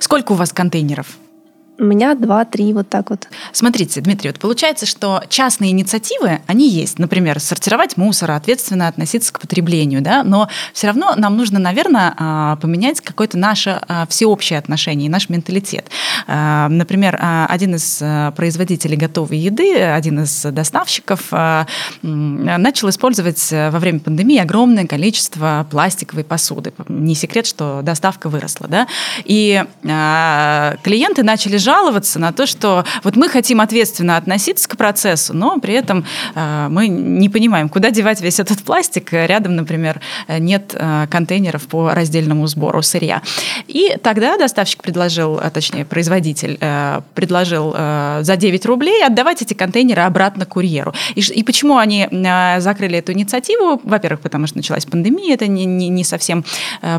Сколько 0.00 0.32
у 0.32 0.34
вас 0.34 0.52
контейнеров? 0.52 1.18
У 1.76 1.82
меня 1.82 2.14
два-три, 2.14 2.72
вот 2.72 2.88
так 2.88 3.10
вот. 3.10 3.26
Смотрите, 3.50 4.00
Дмитрий, 4.00 4.30
вот 4.30 4.38
получается, 4.38 4.86
что 4.86 5.24
частные 5.28 5.72
инициативы, 5.72 6.38
они 6.46 6.68
есть. 6.68 7.00
Например, 7.00 7.40
сортировать 7.40 7.96
мусор, 7.96 8.30
ответственно 8.30 8.86
относиться 8.86 9.32
к 9.32 9.40
потреблению, 9.40 10.00
да, 10.00 10.22
но 10.22 10.48
все 10.72 10.86
равно 10.86 11.14
нам 11.16 11.36
нужно, 11.36 11.58
наверное, 11.58 12.14
а, 12.16 12.56
поменять 12.56 13.00
какое-то 13.00 13.38
наше 13.38 13.80
а, 13.88 14.06
всеобщее 14.06 14.60
отношение, 14.60 15.10
наш 15.10 15.28
менталитет. 15.28 15.88
А, 16.28 16.68
например, 16.68 17.18
один 17.20 17.74
из 17.74 18.00
производителей 18.36 18.96
готовой 18.96 19.38
еды, 19.38 19.76
один 19.76 20.22
из 20.22 20.42
доставщиков 20.42 21.32
начал 22.02 22.88
использовать 22.88 23.50
во 23.50 23.78
время 23.80 23.98
пандемии 23.98 24.38
огромное 24.38 24.86
количество 24.86 25.66
пластиковой 25.70 26.22
посуды. 26.22 26.72
Не 26.88 27.16
секрет, 27.16 27.46
что 27.46 27.80
доставка 27.82 28.28
выросла, 28.28 28.68
да, 28.68 28.86
и 29.24 29.64
клиенты 29.82 31.24
начали 31.24 31.56
жаловаться 31.64 32.18
на 32.18 32.32
то, 32.32 32.46
что 32.46 32.84
вот 33.02 33.16
мы 33.16 33.28
хотим 33.28 33.60
ответственно 33.60 34.16
относиться 34.16 34.68
к 34.68 34.76
процессу, 34.76 35.34
но 35.34 35.58
при 35.58 35.74
этом 35.74 36.04
э, 36.34 36.68
мы 36.70 36.88
не 36.88 37.28
понимаем, 37.28 37.68
куда 37.68 37.90
девать 37.90 38.20
весь 38.20 38.38
этот 38.38 38.62
пластик. 38.62 39.12
Рядом, 39.12 39.56
например, 39.56 40.00
нет 40.28 40.74
э, 40.74 41.06
контейнеров 41.10 41.66
по 41.66 41.90
раздельному 41.94 42.46
сбору 42.46 42.82
сырья. 42.82 43.22
И 43.66 43.96
тогда 44.02 44.36
доставщик 44.36 44.82
предложил, 44.82 45.40
а 45.42 45.50
точнее 45.50 45.84
производитель 45.84 46.58
э, 46.60 47.00
предложил 47.14 47.72
за 47.72 48.36
9 48.36 48.66
рублей 48.66 49.04
отдавать 49.04 49.40
эти 49.40 49.54
контейнеры 49.54 50.02
обратно 50.02 50.44
курьеру. 50.44 50.92
И, 51.14 51.42
почему 51.42 51.78
они 51.78 52.08
закрыли 52.58 52.98
эту 52.98 53.12
инициативу? 53.12 53.80
Во-первых, 53.82 54.20
потому 54.20 54.46
что 54.46 54.58
началась 54.58 54.84
пандемия, 54.84 55.34
это 55.34 55.46
не, 55.46 55.64
не, 55.64 55.88
не 55.88 56.04
совсем 56.04 56.44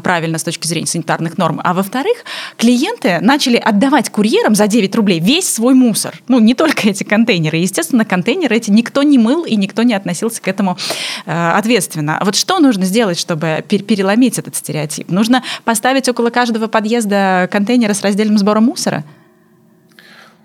правильно 0.04 0.38
с 0.38 0.44
точки 0.44 0.66
зрения 0.66 0.88
санитарных 0.88 1.38
норм. 1.38 1.62
А 1.64 1.74
во-вторых, 1.74 2.18
клиенты 2.58 3.20
начали 3.22 3.58
отдавать 3.58 4.10
курьерам 4.10 4.55
за 4.56 4.68
9 4.68 4.96
рублей 4.96 5.20
весь 5.20 5.48
свой 5.48 5.74
мусор. 5.74 6.16
Ну, 6.28 6.40
не 6.40 6.54
только 6.54 6.90
эти 6.90 7.04
контейнеры. 7.04 7.58
Естественно, 7.58 8.06
контейнеры 8.06 8.56
эти 8.56 8.72
никто 8.72 9.04
не 9.04 9.18
мыл 9.18 9.44
и 9.44 9.56
никто 9.56 9.84
не 9.84 9.94
относился 9.94 10.42
к 10.42 10.48
этому 10.48 10.78
э, 11.26 11.52
ответственно. 11.52 12.20
Вот 12.24 12.36
что 12.36 12.60
нужно 12.60 12.86
сделать, 12.86 13.20
чтобы 13.20 13.64
переломить 13.68 14.40
этот 14.40 14.56
стереотип? 14.56 15.10
Нужно 15.10 15.44
поставить 15.64 16.10
около 16.10 16.30
каждого 16.30 16.68
подъезда 16.68 17.48
контейнеры 17.52 17.94
с 17.94 18.02
раздельным 18.02 18.38
сбором 18.38 18.66
мусора? 18.66 19.04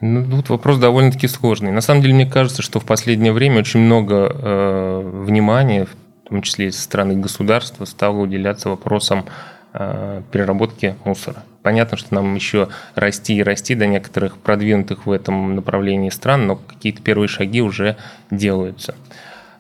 Ну, 0.01 0.25
тут 0.31 0.49
вопрос 0.49 0.79
довольно-таки 0.79 1.29
сложный. 1.29 1.73
На 1.73 1.83
самом 1.83 2.03
деле, 2.03 2.15
мне 2.15 2.27
кажется, 2.27 2.63
что 2.63 2.81
в 2.81 2.85
последнее 2.85 3.33
время 3.33 3.61
очень 3.61 3.81
много 3.81 4.33
э, 4.33 5.03
внимания, 5.27 5.87
в 5.87 6.29
том 6.29 6.43
числе 6.43 6.69
и 6.69 6.71
со 6.71 6.83
стороны 6.83 7.17
государства, 7.17 7.85
стало 7.85 8.19
уделяться 8.19 8.71
вопросам 8.71 9.27
переработки 9.73 10.97
мусора. 11.05 11.45
Понятно, 11.63 11.97
что 11.97 12.15
нам 12.15 12.35
еще 12.35 12.69
расти 12.95 13.37
и 13.37 13.43
расти 13.43 13.75
до 13.75 13.87
некоторых 13.87 14.39
продвинутых 14.39 15.07
в 15.07 15.13
этом 15.13 15.55
направлении 15.55 16.09
стран, 16.09 16.47
но 16.47 16.57
какие-то 16.57 17.03
первые 17.03 17.29
шаги 17.29 17.61
уже 17.61 17.97
делаются. 18.31 18.95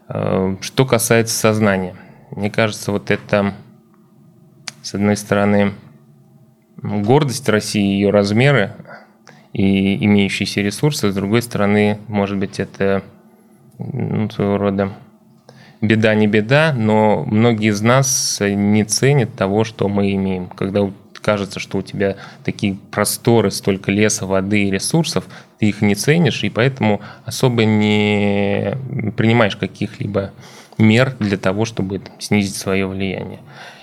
Э, 0.08 0.56
что 0.60 0.86
касается 0.86 1.36
сознания, 1.36 1.94
мне 2.30 2.50
кажется, 2.50 2.90
вот 2.90 3.10
это, 3.10 3.54
с 4.82 4.94
одной 4.94 5.16
стороны, 5.16 5.74
гордость 6.78 7.48
России, 7.48 7.82
ее 7.82 8.10
размеры, 8.10 8.72
и 9.52 10.02
имеющиеся 10.04 10.60
ресурсы, 10.60 11.10
с 11.10 11.14
другой 11.14 11.42
стороны, 11.42 11.98
может 12.08 12.38
быть, 12.38 12.60
это 12.60 13.02
ну, 13.78 14.30
своего 14.30 14.58
рода 14.58 14.92
беда 15.80 16.14
не 16.14 16.26
беда, 16.26 16.72
но 16.76 17.24
многие 17.24 17.70
из 17.70 17.80
нас 17.80 18.38
не 18.40 18.84
ценят 18.84 19.34
того, 19.34 19.64
что 19.64 19.88
мы 19.88 20.12
имеем. 20.12 20.48
Когда 20.48 20.90
кажется, 21.20 21.60
что 21.60 21.78
у 21.78 21.82
тебя 21.82 22.16
такие 22.44 22.76
просторы, 22.90 23.50
столько 23.50 23.90
леса, 23.92 24.26
воды 24.26 24.64
и 24.64 24.70
ресурсов, 24.70 25.24
ты 25.58 25.66
их 25.66 25.82
не 25.82 25.94
ценишь, 25.94 26.42
и 26.44 26.50
поэтому 26.50 27.00
особо 27.24 27.64
не 27.64 28.76
принимаешь 29.16 29.56
каких-либо 29.56 30.32
мер 30.78 31.14
для 31.20 31.36
того, 31.36 31.64
чтобы 31.64 32.00
снизить 32.18 32.56
свое 32.56 32.86
влияние. 32.86 33.40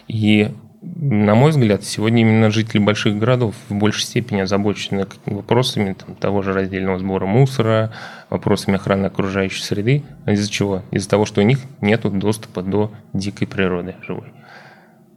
И 0.08 0.50
на 0.82 1.34
мой 1.34 1.52
взгляд, 1.52 1.84
сегодня 1.84 2.22
именно 2.22 2.52
жители 2.52 2.80
больших 2.80 3.18
городов 3.18 3.56
в 3.70 3.76
большей 3.76 4.04
степени 4.04 4.42
озабочены 4.42 5.08
вопросами 5.26 5.94
там, 5.94 6.16
того 6.16 6.44
же 6.44 6.54
раздельного 6.54 7.00
сбора 7.00 7.26
мусора, 7.26 7.92
вопросами 8.30 8.76
охраны 8.76 9.08
окружающей 9.08 9.64
среды. 9.64 10.04
Из-за 10.28 10.50
чего? 10.50 10.84
Из-за 10.92 11.10
того, 11.10 11.26
что 11.26 11.42
у 11.42 11.44
них 11.44 11.60
нет 11.82 12.02
доступа 12.20 12.62
до 12.62 12.92
дикой 13.14 13.48
природы 13.48 13.96
живой. 14.06 14.32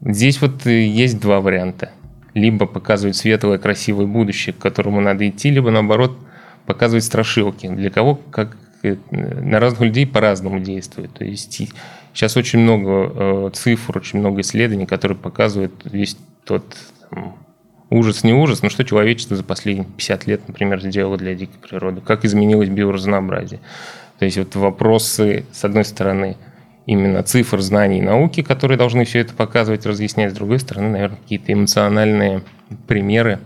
Здесь 0.01 0.41
вот 0.41 0.65
есть 0.65 1.21
два 1.21 1.41
варианта. 1.41 1.91
Либо 2.33 2.67
показывать 2.67 3.17
светлое, 3.17 3.59
красивое 3.59 4.07
будущее, 4.07 4.55
к 4.55 4.59
которому 4.59 5.01
надо 5.01 5.29
идти, 5.29 5.51
либо 5.51 5.71
наоборот 5.71 6.17
показывать 6.65 7.05
страшилки. 7.05 7.69
Для 7.69 7.91
кого, 7.91 8.15
как 8.15 8.57
э, 8.83 8.97
на 9.11 9.59
разных 9.59 9.83
людей 9.83 10.07
по-разному 10.07 10.61
действует. 10.61 11.13
То 11.13 11.25
есть 11.25 11.61
Сейчас 12.13 12.37
очень 12.37 12.61
много 12.61 13.13
э, 13.15 13.51
цифр, 13.53 13.99
очень 13.99 14.19
много 14.19 14.41
исследований, 14.41 14.87
которые 14.87 15.17
показывают 15.17 15.73
весь 15.85 16.17
тот 16.45 16.65
там, 17.09 17.37
ужас, 17.91 18.25
не 18.25 18.33
ужас, 18.33 18.63
но 18.63 18.69
что 18.69 18.85
человечество 18.85 19.37
за 19.37 19.45
последние 19.45 19.87
50 19.87 20.27
лет, 20.27 20.49
например, 20.49 20.81
сделало 20.81 21.17
для 21.17 21.35
дикой 21.35 21.59
природы, 21.61 22.01
как 22.01 22.25
изменилось 22.25 22.69
биоразнообразие. 22.69 23.61
То 24.19 24.25
есть 24.25 24.39
вот 24.39 24.55
вопросы, 24.57 25.45
с 25.53 25.65
одной 25.65 25.85
стороны, 25.85 26.37
именно 26.87 27.23
цифр, 27.23 27.61
знаний, 27.61 28.01
науки, 28.01 28.43
которые 28.43 28.77
должны 28.77 29.05
все 29.05 29.21
это 29.21 29.35
показывать, 29.35 29.87
разъяснять, 29.87 30.33
с 30.33 30.35
другой 30.35 30.59
стороны, 30.59 30.91
наверное, 30.91 31.19
какие-то 31.19 31.53
эмоциональные 31.53 32.43
примеры, 32.87 33.41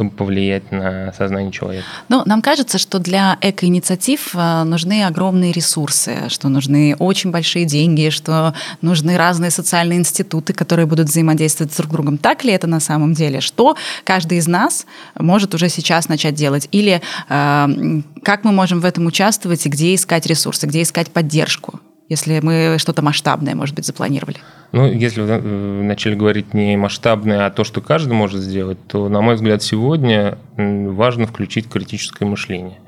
чтобы 0.00 0.10
повлиять 0.12 0.72
на 0.72 1.12
сознание 1.12 1.52
человека? 1.52 1.84
Ну, 2.08 2.22
нам 2.24 2.40
кажется, 2.40 2.78
что 2.78 2.98
для 2.98 3.36
экоинициатив 3.42 4.34
э, 4.34 4.64
нужны 4.64 5.04
огромные 5.04 5.52
ресурсы, 5.52 6.28
что 6.28 6.48
нужны 6.48 6.96
очень 6.98 7.30
большие 7.30 7.66
деньги, 7.66 8.08
что 8.08 8.54
нужны 8.80 9.18
разные 9.18 9.50
социальные 9.50 9.98
институты, 9.98 10.54
которые 10.54 10.86
будут 10.86 11.08
взаимодействовать 11.08 11.76
друг 11.76 11.90
с 11.90 11.92
другом. 11.92 12.16
Так 12.16 12.44
ли 12.44 12.52
это 12.52 12.66
на 12.66 12.80
самом 12.80 13.12
деле? 13.12 13.42
Что 13.42 13.76
каждый 14.04 14.38
из 14.38 14.46
нас 14.46 14.86
может 15.18 15.54
уже 15.54 15.68
сейчас 15.68 16.08
начать 16.08 16.34
делать? 16.34 16.66
Или 16.72 17.02
э, 17.28 18.02
как 18.22 18.44
мы 18.44 18.52
можем 18.52 18.80
в 18.80 18.86
этом 18.86 19.04
участвовать 19.04 19.66
и 19.66 19.68
где 19.68 19.94
искать 19.94 20.24
ресурсы, 20.24 20.66
где 20.66 20.80
искать 20.80 21.10
поддержку? 21.10 21.78
Если 22.10 22.40
мы 22.40 22.76
что-то 22.78 23.00
масштабное, 23.02 23.54
может 23.54 23.76
быть, 23.76 23.86
запланировали? 23.86 24.36
Ну, 24.72 24.86
если 24.86 25.22
вы 25.22 25.38
начали 25.84 26.16
говорить 26.16 26.52
не 26.54 26.76
масштабное, 26.76 27.46
а 27.46 27.50
то, 27.50 27.62
что 27.62 27.80
каждый 27.80 28.12
может 28.14 28.40
сделать, 28.40 28.78
то, 28.88 29.08
на 29.08 29.20
мой 29.20 29.36
взгляд, 29.36 29.62
сегодня 29.62 30.36
важно 30.56 31.26
включить 31.26 31.70
критическое 31.70 32.24
мышление. 32.24 32.80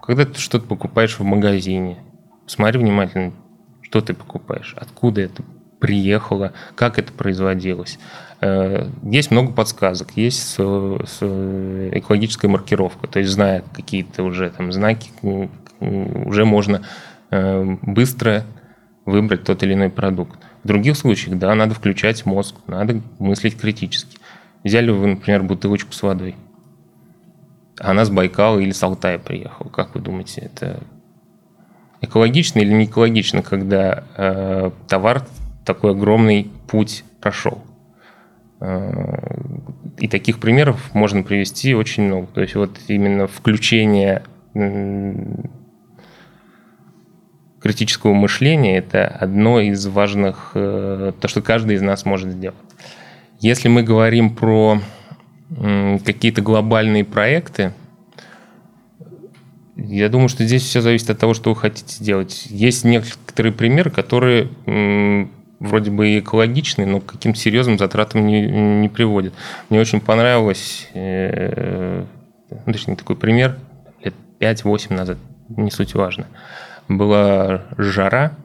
Когда 0.00 0.24
ты 0.24 0.40
что-то 0.40 0.66
покупаешь 0.66 1.18
в 1.18 1.22
магазине, 1.22 1.98
смотри 2.46 2.80
внимательно, 2.80 3.34
что 3.82 4.00
ты 4.00 4.14
покупаешь, 4.14 4.74
откуда 4.78 5.20
это 5.20 5.42
приехало, 5.78 6.54
как 6.76 6.98
это 6.98 7.12
производилось. 7.12 7.98
Э, 8.40 8.88
есть 9.02 9.30
много 9.30 9.52
подсказок, 9.52 10.12
есть 10.16 10.56
экологическая 10.56 12.48
маркировка, 12.48 13.06
то 13.06 13.18
есть 13.18 13.30
зная 13.30 13.62
какие-то 13.74 14.22
уже 14.22 14.48
там 14.48 14.72
знаки, 14.72 15.10
уже 15.78 16.46
можно 16.46 16.80
Э, 16.80 16.82
быстро 17.30 18.44
выбрать 19.04 19.44
тот 19.44 19.62
или 19.62 19.74
иной 19.74 19.90
продукт. 19.90 20.38
В 20.62 20.68
других 20.68 20.96
случаях, 20.96 21.38
да, 21.38 21.54
надо 21.54 21.74
включать 21.74 22.26
мозг, 22.26 22.56
надо 22.66 23.00
мыслить 23.18 23.56
критически. 23.56 24.18
Взяли 24.64 24.90
вы, 24.90 25.06
например, 25.06 25.44
бутылочку 25.44 25.92
с 25.92 26.02
водой. 26.02 26.34
Она 27.78 28.04
с 28.04 28.10
Байкала 28.10 28.58
или 28.58 28.72
с 28.72 28.82
Алтая 28.82 29.18
приехала. 29.18 29.68
Как 29.68 29.94
вы 29.94 30.00
думаете, 30.00 30.40
это 30.40 30.80
экологично 32.00 32.58
или 32.58 32.72
не 32.72 32.86
экологично, 32.86 33.42
когда 33.42 34.04
э, 34.16 34.70
товар 34.88 35.22
такой 35.64 35.92
огромный 35.92 36.50
путь 36.68 37.04
прошел? 37.20 37.62
Э, 38.60 38.92
и 39.98 40.08
таких 40.08 40.40
примеров 40.40 40.94
можно 40.94 41.22
привести 41.22 41.74
очень 41.74 42.04
много. 42.04 42.26
То 42.28 42.40
есть 42.40 42.54
вот 42.56 42.76
именно 42.88 43.26
включение 43.26 44.24
критического 47.60 48.12
мышления– 48.12 48.78
это 48.78 49.06
одно 49.06 49.60
из 49.60 49.86
важных, 49.86 50.52
э, 50.54 51.12
то, 51.18 51.28
что 51.28 51.42
каждый 51.42 51.76
из 51.76 51.82
нас 51.82 52.04
может 52.04 52.30
сделать. 52.32 52.56
Если 53.40 53.68
мы 53.68 53.82
говорим 53.82 54.34
про 54.34 54.80
какие-то 56.04 56.42
глобальные 56.42 57.04
проекты, 57.04 57.72
я 59.76 60.08
думаю, 60.08 60.28
что 60.28 60.44
здесь 60.44 60.62
все 60.62 60.80
зависит 60.80 61.10
от 61.10 61.18
того, 61.18 61.34
что 61.34 61.50
вы 61.50 61.56
хотите 61.56 61.94
сделать. 61.94 62.46
Есть 62.46 62.84
некоторые 62.84 63.52
примеры, 63.52 63.90
которые 63.90 64.48
вроде 65.60 65.90
бы 65.90 66.18
экологичные, 66.18 66.86
но 66.86 67.00
к 67.00 67.06
каким-то 67.06 67.38
серьезным 67.38 67.78
затратам 67.78 68.26
не, 68.26 68.42
не 68.42 68.88
приводят. 68.88 69.34
Мне 69.70 69.80
очень 69.80 70.00
понравилось, 70.00 70.88
э, 70.94 72.04
точнее, 72.64 72.96
такой 72.96 73.16
пример 73.16 73.58
лет 74.02 74.14
5-8 74.40 74.94
назад, 74.94 75.18
не 75.48 75.70
суть 75.70 75.94
важно 75.94 76.26
была 76.88 77.64
жара 77.76 78.36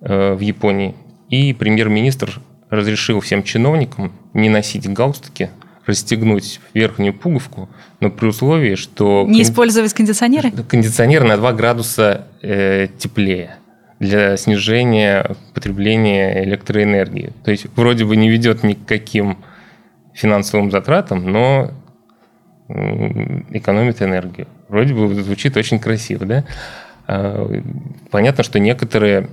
э, 0.00 0.34
в 0.34 0.40
Японии, 0.40 0.94
и 1.28 1.52
премьер-министр 1.52 2.40
разрешил 2.70 3.20
всем 3.20 3.42
чиновникам 3.42 4.12
не 4.34 4.48
носить 4.48 4.90
галстуки, 4.92 5.50
расстегнуть 5.86 6.60
верхнюю 6.74 7.14
пуговку, 7.14 7.68
но 8.00 8.10
при 8.10 8.26
условии, 8.26 8.74
что... 8.74 9.24
Не 9.26 9.42
использовать 9.42 9.94
кондиционеры? 9.94 10.50
Кондиционер 10.50 11.24
на 11.24 11.36
2 11.36 11.52
градуса 11.54 12.26
э, 12.42 12.88
теплее 12.98 13.56
для 13.98 14.36
снижения 14.36 15.36
потребления 15.54 16.44
электроэнергии. 16.44 17.32
То 17.44 17.50
есть 17.50 17.66
вроде 17.74 18.04
бы 18.04 18.16
не 18.16 18.28
ведет 18.28 18.62
ни 18.62 18.74
к 18.74 18.84
каким 18.86 19.38
финансовым 20.12 20.70
затратам, 20.70 21.30
но 21.30 21.72
экономит 22.68 24.02
энергию. 24.02 24.46
Вроде 24.68 24.92
бы 24.94 25.14
звучит 25.22 25.56
очень 25.56 25.78
красиво, 25.78 26.26
да? 26.26 26.44
Э, 27.08 27.62
понятно, 28.10 28.44
что 28.44 28.60
некоторые 28.60 29.28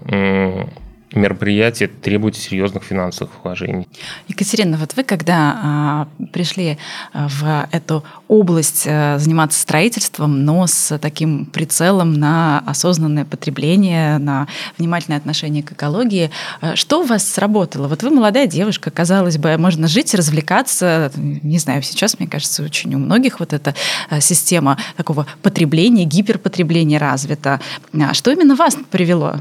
мероприятия 1.16 1.88
требуют 1.88 2.36
серьезных 2.36 2.84
финансовых 2.84 3.32
вложений. 3.44 3.88
Екатерина, 4.28 4.78
вот 4.78 4.96
вы 4.96 5.04
когда 5.04 5.60
а, 5.64 6.08
пришли 6.32 6.78
а, 7.14 7.28
в 7.30 7.68
эту 7.72 8.04
область 8.28 8.86
а, 8.88 9.18
заниматься 9.18 9.60
строительством, 9.60 10.46
но 10.46 10.68
с 10.68 10.98
таким 10.98 11.46
прицелом 11.46 12.14
на 12.14 12.60
осознанное 12.66 13.26
потребление, 13.26 14.18
на 14.18 14.48
внимательное 14.78 15.18
отношение 15.18 15.64
к 15.64 15.72
экологии, 15.72 16.32
а, 16.62 16.76
что 16.76 17.02
у 17.02 17.06
вас 17.06 17.28
сработало? 17.28 17.88
Вот 17.88 18.04
вы 18.04 18.10
молодая 18.10 18.48
девушка, 18.48 18.92
казалось 18.92 19.38
бы, 19.38 19.58
можно 19.58 19.88
жить, 19.88 20.14
развлекаться, 20.14 21.12
не 21.16 21.60
знаю, 21.60 21.82
сейчас, 21.82 22.20
мне 22.20 22.28
кажется, 22.28 22.64
очень 22.64 22.94
у 22.96 22.98
многих 22.98 23.40
вот 23.40 23.54
эта 23.54 23.76
а, 24.10 24.20
система 24.20 24.78
такого 24.98 25.26
потребления, 25.42 26.06
гиперпотребления 26.06 27.00
развита. 27.00 27.62
А 27.94 28.14
что 28.14 28.32
именно 28.32 28.56
вас 28.56 28.78
привело 28.92 29.36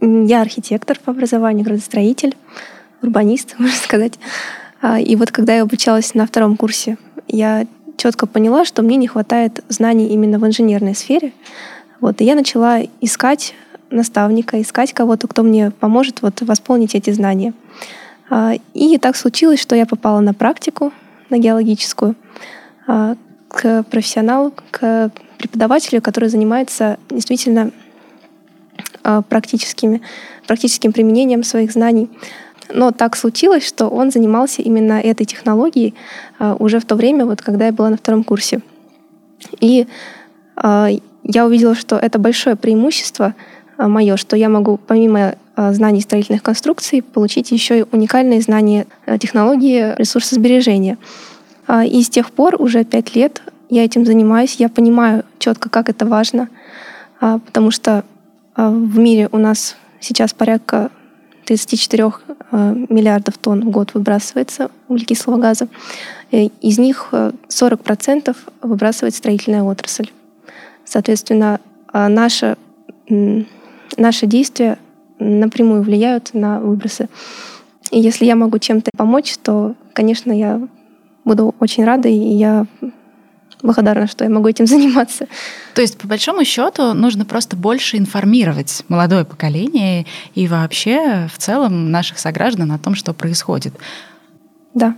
я 0.00 0.42
архитектор 0.42 0.98
по 0.98 1.12
образованию, 1.12 1.64
градостроитель, 1.64 2.36
урбанист, 3.02 3.56
можно 3.58 3.76
сказать. 3.76 4.18
А, 4.80 5.00
и 5.00 5.16
вот 5.16 5.32
когда 5.32 5.54
я 5.54 5.62
обучалась 5.62 6.14
на 6.14 6.26
втором 6.26 6.56
курсе, 6.56 6.98
я 7.26 7.66
четко 7.96 8.26
поняла, 8.26 8.64
что 8.64 8.82
мне 8.82 8.96
не 8.96 9.08
хватает 9.08 9.64
знаний 9.68 10.08
именно 10.08 10.38
в 10.38 10.46
инженерной 10.46 10.94
сфере. 10.94 11.32
Вот, 12.00 12.20
и 12.20 12.24
я 12.24 12.34
начала 12.36 12.80
искать 13.00 13.54
наставника, 13.90 14.60
искать 14.60 14.92
кого-то, 14.92 15.26
кто 15.26 15.42
мне 15.42 15.70
поможет 15.72 16.22
вот 16.22 16.40
восполнить 16.42 16.94
эти 16.94 17.10
знания. 17.10 17.54
А, 18.30 18.52
и 18.74 18.98
так 18.98 19.16
случилось, 19.16 19.60
что 19.60 19.74
я 19.74 19.86
попала 19.86 20.20
на 20.20 20.34
практику, 20.34 20.92
на 21.30 21.38
геологическую, 21.38 22.14
а, 22.86 23.16
к 23.48 23.82
профессионалу, 23.84 24.52
к 24.70 25.10
преподавателю, 25.38 26.02
который 26.02 26.28
занимается 26.28 26.98
действительно 27.10 27.70
а, 27.70 27.87
практическими, 29.28 30.02
практическим 30.46 30.92
применением 30.92 31.42
своих 31.42 31.72
знаний. 31.72 32.10
Но 32.72 32.90
так 32.90 33.16
случилось, 33.16 33.66
что 33.66 33.88
он 33.88 34.10
занимался 34.10 34.62
именно 34.62 35.00
этой 35.00 35.24
технологией 35.24 35.94
уже 36.58 36.80
в 36.80 36.84
то 36.84 36.96
время, 36.96 37.24
вот, 37.24 37.40
когда 37.40 37.66
я 37.66 37.72
была 37.72 37.90
на 37.90 37.96
втором 37.96 38.24
курсе. 38.24 38.60
И 39.60 39.86
я 40.62 41.46
увидела, 41.46 41.74
что 41.74 41.96
это 41.96 42.18
большое 42.18 42.56
преимущество 42.56 43.34
мое, 43.78 44.18
что 44.18 44.36
я 44.36 44.50
могу 44.50 44.76
помимо 44.76 45.36
Э, 45.58 45.72
знаний 45.72 46.00
строительных 46.00 46.44
конструкций, 46.44 47.02
получить 47.02 47.50
еще 47.50 47.80
и 47.80 47.84
уникальные 47.90 48.40
знания 48.40 48.86
э, 49.06 49.18
технологии 49.18 49.92
ресурсосбережения. 49.98 50.98
И 51.84 52.02
с 52.02 52.08
тех 52.08 52.30
пор, 52.30 52.62
уже 52.62 52.84
пять 52.84 53.14
лет, 53.14 53.42
я 53.68 53.84
этим 53.84 54.06
занимаюсь, 54.06 54.54
я 54.54 54.70
понимаю 54.70 55.24
четко, 55.38 55.68
как 55.68 55.90
это 55.90 56.06
важно, 56.06 56.48
потому 57.20 57.70
что 57.70 58.04
в 58.58 58.98
мире 58.98 59.28
у 59.30 59.38
нас 59.38 59.76
сейчас 60.00 60.34
порядка 60.34 60.90
34 61.46 62.12
миллиардов 62.50 63.38
тонн 63.38 63.62
в 63.62 63.70
год 63.70 63.94
выбрасывается 63.94 64.70
углекислого 64.88 65.38
газа. 65.38 65.68
Из 66.32 66.78
них 66.78 67.10
40% 67.12 68.36
выбрасывает 68.62 69.14
строительная 69.14 69.62
отрасль. 69.62 70.10
Соответственно, 70.84 71.60
наше, 71.92 72.56
наше 73.08 74.26
действие 74.26 74.78
напрямую 75.20 75.82
влияют 75.82 76.34
на 76.34 76.58
выбросы. 76.58 77.08
И 77.92 78.00
если 78.00 78.24
я 78.24 78.34
могу 78.34 78.58
чем-то 78.58 78.90
помочь, 78.96 79.36
то, 79.38 79.76
конечно, 79.92 80.32
я 80.32 80.60
буду 81.24 81.54
очень 81.60 81.84
рада, 81.84 82.08
и 82.08 82.12
я 82.12 82.66
благодарна, 83.62 84.06
что 84.06 84.24
я 84.24 84.30
могу 84.30 84.48
этим 84.48 84.66
заниматься. 84.68 85.26
То 85.74 85.82
есть, 85.82 85.98
по 85.98 86.06
большому 86.06 86.44
счету, 86.44 86.94
нужно 86.94 87.24
просто 87.24 87.56
больше 87.56 87.96
информировать 87.96 88.84
молодое 88.88 89.24
поколение 89.24 90.06
и 90.34 90.48
вообще 90.48 91.28
в 91.32 91.38
целом 91.38 91.90
наших 91.90 92.18
сограждан 92.18 92.72
о 92.72 92.78
том, 92.78 92.94
что 92.94 93.12
происходит. 93.12 93.74
Да. 94.74 94.94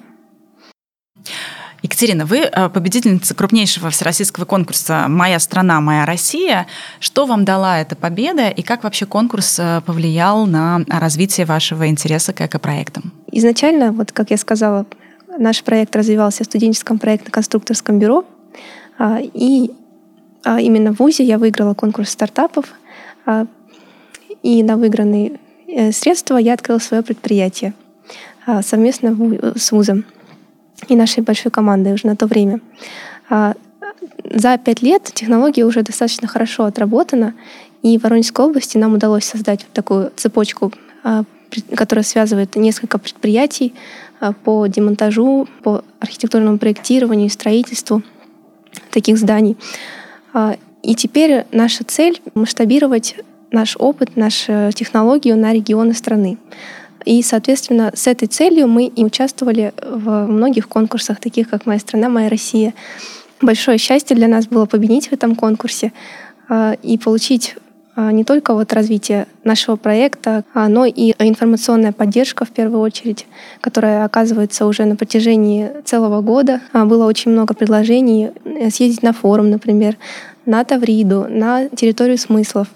Екатерина, 1.82 2.26
вы 2.26 2.40
э, 2.40 2.68
победительница 2.68 3.34
крупнейшего 3.34 3.88
всероссийского 3.88 4.44
конкурса 4.44 5.06
«Моя 5.08 5.38
страна, 5.38 5.80
моя 5.80 6.04
Россия». 6.04 6.66
Что 6.98 7.24
вам 7.24 7.46
дала 7.46 7.80
эта 7.80 7.96
победа 7.96 8.50
и 8.50 8.60
как 8.60 8.84
вообще 8.84 9.06
конкурс 9.06 9.58
э, 9.58 9.80
повлиял 9.86 10.44
на 10.46 10.84
развитие 10.88 11.46
вашего 11.46 11.88
интереса 11.88 12.34
к 12.34 12.42
экопроектам? 12.42 13.12
Изначально, 13.32 13.92
вот 13.92 14.12
как 14.12 14.30
я 14.30 14.36
сказала, 14.36 14.84
наш 15.38 15.62
проект 15.62 15.96
развивался 15.96 16.44
в 16.44 16.46
студенческом 16.46 16.98
проектно-конструкторском 16.98 17.98
бюро. 17.98 18.24
А, 18.98 19.18
и 19.20 19.70
а, 20.44 20.60
именно 20.60 20.92
в 20.92 20.98
ВУЗе 20.98 21.24
я 21.24 21.38
выиграла 21.38 21.72
конкурс 21.74 22.10
стартапов. 22.10 22.66
А, 23.24 23.46
и 24.42 24.62
на 24.62 24.76
выигранные 24.76 25.40
э, 25.66 25.92
средства 25.92 26.36
я 26.36 26.54
открыла 26.54 26.78
свое 26.78 27.02
предприятие 27.02 27.74
совместно 28.62 29.14
с 29.54 29.70
ВУЗом 29.70 30.04
и 30.88 30.96
нашей 30.96 31.22
большой 31.22 31.52
командой 31.52 31.92
уже 31.92 32.06
на 32.06 32.16
то 32.16 32.26
время. 32.26 32.60
За 33.28 34.58
пять 34.58 34.82
лет 34.82 35.04
технология 35.14 35.64
уже 35.64 35.82
достаточно 35.82 36.26
хорошо 36.26 36.64
отработана, 36.64 37.34
и 37.82 37.98
в 37.98 38.02
Воронежской 38.02 38.46
области 38.46 38.78
нам 38.78 38.94
удалось 38.94 39.24
создать 39.24 39.62
вот 39.62 39.72
такую 39.72 40.10
цепочку, 40.16 40.72
которая 41.76 42.02
связывает 42.02 42.56
несколько 42.56 42.98
предприятий 42.98 43.74
по 44.42 44.66
демонтажу, 44.66 45.46
по 45.62 45.84
архитектурному 46.00 46.58
проектированию 46.58 47.26
и 47.26 47.30
строительству 47.30 48.02
таких 48.90 49.18
зданий. 49.18 49.56
И 50.82 50.94
теперь 50.94 51.44
наша 51.52 51.84
цель— 51.84 52.20
масштабировать 52.34 53.16
наш 53.50 53.76
опыт, 53.78 54.16
нашу 54.16 54.70
технологию 54.72 55.36
на 55.36 55.52
регионы 55.52 55.94
страны. 55.94 56.38
И, 57.04 57.22
соответственно, 57.22 57.92
с 57.94 58.06
этой 58.06 58.28
целью 58.28 58.68
мы 58.68 58.86
и 58.86 59.04
участвовали 59.04 59.72
в 59.82 60.26
многих 60.26 60.68
конкурсах, 60.68 61.18
таких 61.18 61.48
как 61.48 61.66
«Моя 61.66 61.78
страна, 61.78 62.08
моя 62.08 62.28
Россия». 62.28 62.74
Большое 63.40 63.78
счастье 63.78 64.14
для 64.14 64.28
нас 64.28 64.46
было 64.46 64.66
победить 64.66 65.08
в 65.08 65.12
этом 65.12 65.34
конкурсе 65.34 65.92
а, 66.48 66.76
и 66.82 66.98
получить 66.98 67.54
а, 67.56 67.60
не 68.12 68.24
только 68.24 68.54
вот 68.54 68.72
развитие 68.72 69.26
нашего 69.44 69.76
проекта, 69.76 70.44
а, 70.54 70.68
но 70.68 70.84
и 70.84 71.12
информационная 71.18 71.92
поддержка 71.92 72.44
в 72.44 72.50
первую 72.50 72.80
очередь, 72.80 73.26
которая 73.60 74.04
оказывается 74.04 74.66
уже 74.66 74.84
на 74.84 74.96
протяжении 74.96 75.70
целого 75.84 76.20
года. 76.20 76.60
Было 76.72 77.06
очень 77.06 77.30
много 77.32 77.54
предложений 77.54 78.30
э, 78.44 78.70
съездить 78.70 79.02
на 79.02 79.12
форум, 79.12 79.50
например, 79.50 79.96
на 80.46 80.64
Тавриду, 80.64 81.26
на 81.28 81.68
территорию 81.68 82.18
смыслов, 82.18 82.68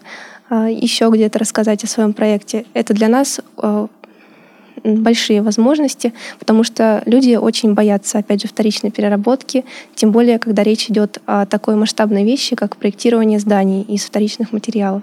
еще 0.50 1.10
где-то 1.10 1.38
рассказать 1.38 1.82
о 1.82 1.86
своем 1.86 2.12
проекте. 2.12 2.66
Это 2.74 2.92
для 2.92 3.08
нас 3.08 3.40
большие 4.84 5.42
возможности, 5.42 6.12
потому 6.38 6.62
что 6.62 7.02
люди 7.06 7.34
очень 7.34 7.74
боятся, 7.74 8.18
опять 8.18 8.42
же, 8.42 8.48
вторичной 8.48 8.90
переработки, 8.90 9.64
тем 9.94 10.12
более, 10.12 10.38
когда 10.38 10.62
речь 10.62 10.90
идет 10.90 11.20
о 11.26 11.46
такой 11.46 11.74
масштабной 11.76 12.24
вещи, 12.24 12.54
как 12.54 12.76
проектирование 12.76 13.38
зданий 13.38 13.82
из 13.82 14.04
вторичных 14.04 14.52
материалов. 14.52 15.02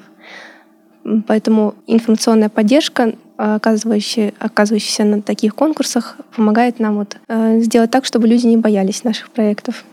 Поэтому 1.27 1.73
информационная 1.87 2.49
поддержка, 2.49 3.13
оказывающая, 3.37 4.33
оказывающаяся 4.39 5.03
на 5.03 5.21
таких 5.21 5.55
конкурсах, 5.55 6.17
помогает 6.35 6.79
нам 6.79 6.97
вот, 6.97 7.17
э, 7.27 7.59
сделать 7.61 7.89
так, 7.89 8.05
чтобы 8.05 8.27
люди 8.27 8.45
не 8.45 8.57
боялись 8.57 9.03
наших 9.03 9.31
проектов 9.31 9.83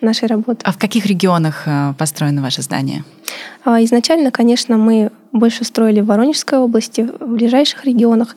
нашей 0.00 0.26
работы. 0.26 0.60
А 0.64 0.72
в 0.72 0.78
каких 0.78 1.06
регионах 1.06 1.62
э, 1.66 1.94
построено 1.98 2.42
ваше 2.42 2.62
здание? 2.62 3.04
А, 3.64 3.82
изначально, 3.84 4.30
конечно, 4.30 4.76
мы 4.76 5.10
больше 5.32 5.64
строили 5.64 6.00
в 6.00 6.06
Воронежской 6.06 6.58
области, 6.58 7.08
в 7.20 7.34
ближайших 7.34 7.84
регионах. 7.84 8.36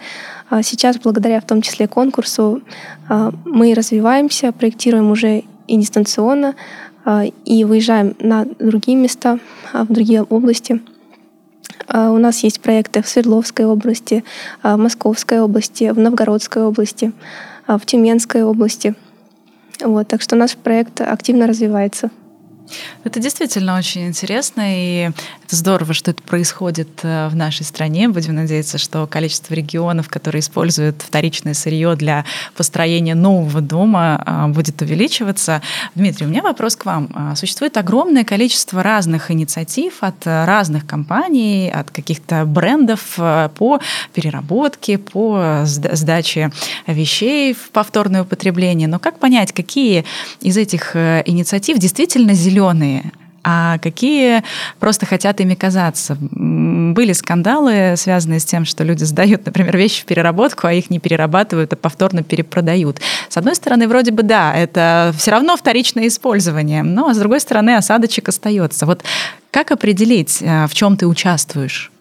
А 0.50 0.64
сейчас, 0.64 0.98
благодаря 0.98 1.42
в 1.42 1.46
том 1.46 1.62
числе 1.62 1.88
конкурсу, 1.88 2.62
а, 3.10 3.32
мы 3.46 3.74
развиваемся, 3.74 4.52
проектируем 4.52 5.12
уже 5.12 5.44
и 5.68 5.78
дистанционно, 5.78 6.56
и 7.46 7.64
выезжаем 7.66 8.16
на 8.20 8.46
другие 8.60 8.98
места, 8.98 9.40
в 9.74 9.92
другие 9.92 10.24
области. 10.24 10.82
У 11.88 12.18
нас 12.18 12.44
есть 12.44 12.62
проекты 12.62 13.02
в 13.02 13.08
Свердловской 13.08 13.66
области, 13.66 14.24
в 14.64 14.76
Московской 14.76 15.40
области, 15.40 15.92
в 15.92 16.00
Новгородской 16.00 16.64
области, 16.64 17.12
в 17.68 17.86
Тюменской 17.86 18.44
области– 18.44 18.96
вот, 19.82 20.08
так 20.08 20.22
что 20.22 20.36
наш 20.36 20.56
проект 20.56 21.02
активно 21.02 21.48
развивается. 21.48 22.10
Это 23.04 23.20
действительно 23.20 23.78
очень 23.78 24.08
интересно, 24.08 24.64
и 24.66 25.12
это 25.46 25.56
здорово, 25.56 25.94
что 25.94 26.12
это 26.12 26.24
происходит 26.24 26.90
э, 27.04 27.28
в 27.28 27.36
нашей 27.36 27.64
стране. 27.64 28.10
Будем 28.10 28.36
надеяться, 28.36 28.78
что 28.78 29.06
количество 29.06 29.54
регионов, 29.54 30.10
которые 30.10 30.40
используют 30.40 31.04
вторичное 31.04 31.54
сырье 31.54 31.96
для 31.96 32.26
построения 32.56 33.14
нового 33.14 33.62
дома, 33.62 34.24
э, 34.26 34.48
будет 34.48 34.82
увеличиваться. 34.82 35.62
Дмитрий, 35.94 36.26
у 36.26 36.30
меня 36.30 36.42
вопрос 36.42 36.76
к 36.76 36.86
вам. 36.86 37.10
А, 37.14 37.36
существует 37.36 37.78
огромное 37.78 38.24
количество 38.24 38.82
разных 38.82 39.30
инициатив 39.30 40.02
от 40.02 40.26
разных 40.26 40.88
компаний, 40.88 41.72
от 41.72 41.92
каких-то 41.92 42.46
брендов 42.46 43.16
э, 43.18 43.50
по 43.56 43.80
переработке, 44.14 44.98
по 44.98 45.62
сдаче 45.66 46.52
вещей 46.88 47.54
в 47.54 47.70
повторное 47.70 48.24
употребление. 48.24 48.88
Но 48.88 48.98
как 48.98 49.20
понять, 49.20 49.52
какие 49.52 50.06
из 50.42 50.58
этих 50.58 50.96
инициатив 50.96 51.78
действительно 51.78 52.34
зеленые, 52.34 53.12
а 53.48 53.78
какие 53.78 54.44
просто 54.80 55.06
хотят 55.06 55.40
ими 55.40 55.54
казаться. 55.54 56.18
Были 56.20 57.14
скандалы, 57.14 57.94
связанные 57.96 58.40
с 58.40 58.46
тем, 58.46 58.66
что 58.66 58.84
люди 58.84 59.04
сдают, 59.04 59.46
например, 59.46 59.78
вещи 59.78 60.02
в 60.02 60.06
переработку, 60.06 60.66
а 60.66 60.74
их 60.74 60.90
не 60.90 60.98
перерабатывают, 60.98 61.72
а 61.72 61.76
повторно 61.76 62.24
перепродают. 62.24 63.02
С 63.30 63.38
одной 63.38 63.54
стороны, 63.54 63.88
вроде 63.88 64.12
бы 64.12 64.24
да, 64.24 64.56
это 64.56 65.14
все 65.16 65.30
равно 65.30 65.56
вторичное 65.58 66.08
использование, 66.08 66.82
но 66.82 67.14
с 67.14 67.18
другой 67.18 67.40
стороны, 67.40 67.76
осадочек 67.76 68.30
остается. 68.30 68.88
Вот 68.88 69.04
как 69.52 69.70
определить, 69.72 70.42
э, 70.42 70.66
в 70.66 70.74
чем 70.74 70.98
ты 70.98 71.06
участвуешь? 71.06 71.92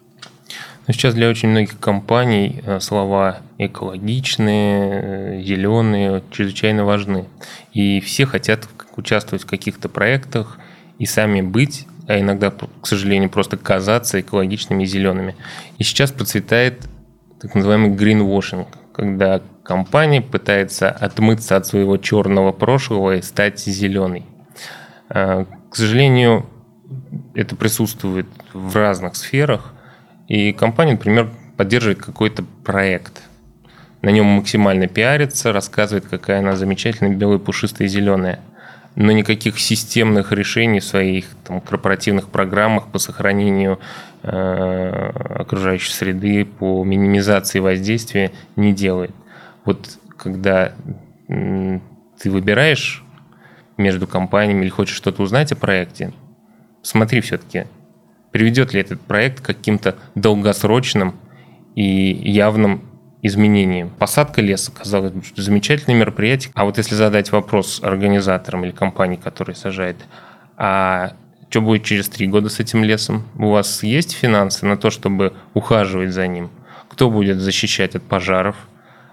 Ну, 0.87 0.93
сейчас 0.93 1.13
для 1.13 1.29
очень 1.29 1.49
многих 1.49 1.79
компаний 1.79 2.61
э, 2.65 2.79
слова 2.79 3.37
экологичные, 3.59 5.39
э, 5.39 5.41
зеленые 5.43 6.23
чрезвычайно 6.31 6.85
важны. 6.85 7.25
И 7.73 8.01
все 8.01 8.25
хотят 8.25 8.67
участвовать 8.95 9.43
в 9.43 9.47
каких-то 9.47 9.89
проектах 9.89 10.57
и 10.99 11.05
сами 11.05 11.41
быть, 11.41 11.87
а 12.07 12.19
иногда, 12.19 12.51
к 12.51 12.87
сожалению, 12.87 13.29
просто 13.29 13.57
казаться 13.57 14.21
экологичными 14.21 14.83
и 14.83 14.85
зелеными. 14.85 15.35
И 15.77 15.83
сейчас 15.83 16.11
процветает 16.11 16.87
так 17.41 17.55
называемый 17.55 17.91
greenwashing, 17.91 18.67
когда 18.93 19.41
компания 19.63 20.21
пытается 20.21 20.89
отмыться 20.89 21.57
от 21.57 21.65
своего 21.65 21.97
черного 21.97 22.51
прошлого 22.51 23.15
и 23.15 23.21
стать 23.21 23.59
зеленой. 23.59 24.25
К 25.09 25.45
сожалению, 25.71 26.45
это 27.33 27.55
присутствует 27.55 28.27
в 28.53 28.75
разных 28.75 29.15
сферах, 29.15 29.73
и 30.27 30.53
компания, 30.53 30.93
например, 30.93 31.31
поддерживает 31.57 31.99
какой-то 31.99 32.43
проект. 32.63 33.23
На 34.01 34.09
нем 34.09 34.25
максимально 34.25 34.87
пиарится, 34.87 35.51
рассказывает, 35.51 36.05
какая 36.05 36.39
она 36.39 36.55
замечательная, 36.55 37.15
белая, 37.15 37.39
пушистая 37.39 37.87
зеленая. 37.87 38.39
Но 38.95 39.11
никаких 39.11 39.59
системных 39.59 40.31
решений 40.31 40.79
в 40.79 40.85
своих 40.85 41.25
там, 41.43 41.59
корпоративных 41.59 42.29
программах 42.29 42.87
по 42.87 42.97
сохранению 42.97 43.79
э, 44.23 45.11
окружающей 45.39 45.91
среды, 45.91 46.45
по 46.45 46.83
минимизации 46.85 47.59
воздействия 47.59 48.31
не 48.55 48.73
делает. 48.73 49.11
Вот 49.65 49.99
когда 50.17 50.73
э, 51.27 51.79
ты 52.19 52.31
выбираешь 52.31 53.03
между 53.77 54.07
компаниями 54.07 54.61
или 54.61 54.69
хочешь 54.69 54.95
что-то 54.95 55.23
узнать 55.23 55.51
о 55.51 55.57
проекте, 55.57 56.13
смотри 56.81 57.19
все-таки, 57.19 57.65
приведет 58.31 58.73
ли 58.73 58.81
этот 58.81 59.01
проект 59.01 59.41
к 59.41 59.45
каким-то 59.45 59.95
долгосрочным 60.15 61.15
и 61.75 61.83
явным 61.83 62.94
изменениям. 63.25 63.89
Посадка 63.89 64.41
леса, 64.41 64.71
казалось 64.71 65.11
бы, 65.11 65.21
замечательное 65.35 65.97
мероприятие. 65.97 66.51
А 66.53 66.65
вот 66.65 66.77
если 66.77 66.95
задать 66.95 67.31
вопрос 67.31 67.81
организаторам 67.83 68.65
или 68.65 68.71
компании, 68.71 69.15
которые 69.15 69.55
сажают, 69.55 69.97
а 70.57 71.13
что 71.49 71.61
будет 71.61 71.83
через 71.83 72.07
три 72.07 72.27
года 72.27 72.49
с 72.49 72.59
этим 72.59 72.83
лесом? 72.83 73.23
У 73.37 73.49
вас 73.49 73.81
есть 73.83 74.13
финансы 74.13 74.65
на 74.65 74.77
то, 74.77 74.89
чтобы 74.89 75.33
ухаживать 75.53 76.11
за 76.11 76.27
ним? 76.27 76.49
Кто 76.89 77.09
будет 77.09 77.39
защищать 77.39 77.95
от 77.95 78.03
пожаров? 78.03 78.55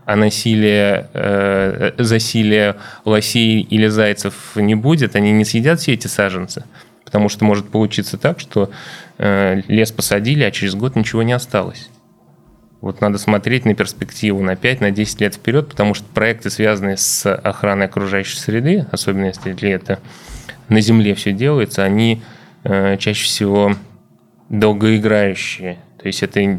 А 0.04 0.16
насилие, 0.16 1.08
э, 1.14 1.92
засилие 1.98 2.76
лосей 3.04 3.60
или 3.60 3.86
зайцев 3.86 4.34
не 4.56 4.74
будет? 4.74 5.16
Они 5.16 5.30
не 5.32 5.44
съедят 5.44 5.80
все 5.80 5.94
эти 5.94 6.08
саженцы? 6.08 6.64
Потому 7.04 7.28
что 7.28 7.44
может 7.44 7.70
получиться 7.70 8.18
так, 8.18 8.40
что 8.40 8.70
э, 9.18 9.62
лес 9.68 9.92
посадили, 9.92 10.42
а 10.42 10.50
через 10.50 10.74
год 10.74 10.96
ничего 10.96 11.22
не 11.22 11.32
осталось. 11.32 11.88
Вот 12.82 13.00
надо 13.00 13.16
смотреть 13.16 13.64
на 13.64 13.74
перспективу 13.74 14.42
на 14.42 14.56
5, 14.56 14.80
на 14.80 14.90
10 14.90 15.20
лет 15.20 15.36
вперед, 15.36 15.68
потому 15.68 15.94
что 15.94 16.04
проекты, 16.12 16.50
связанные 16.50 16.96
с 16.96 17.32
охраной 17.32 17.86
окружающей 17.86 18.36
среды, 18.36 18.86
особенно 18.90 19.26
если 19.26 19.70
это 19.70 20.00
на 20.68 20.80
Земле 20.80 21.14
все 21.14 21.32
делается, 21.32 21.84
они 21.84 22.22
э, 22.64 22.96
чаще 22.98 23.24
всего 23.24 23.76
долгоиграющие. 24.48 25.78
То 25.96 26.08
есть 26.08 26.24
это 26.24 26.58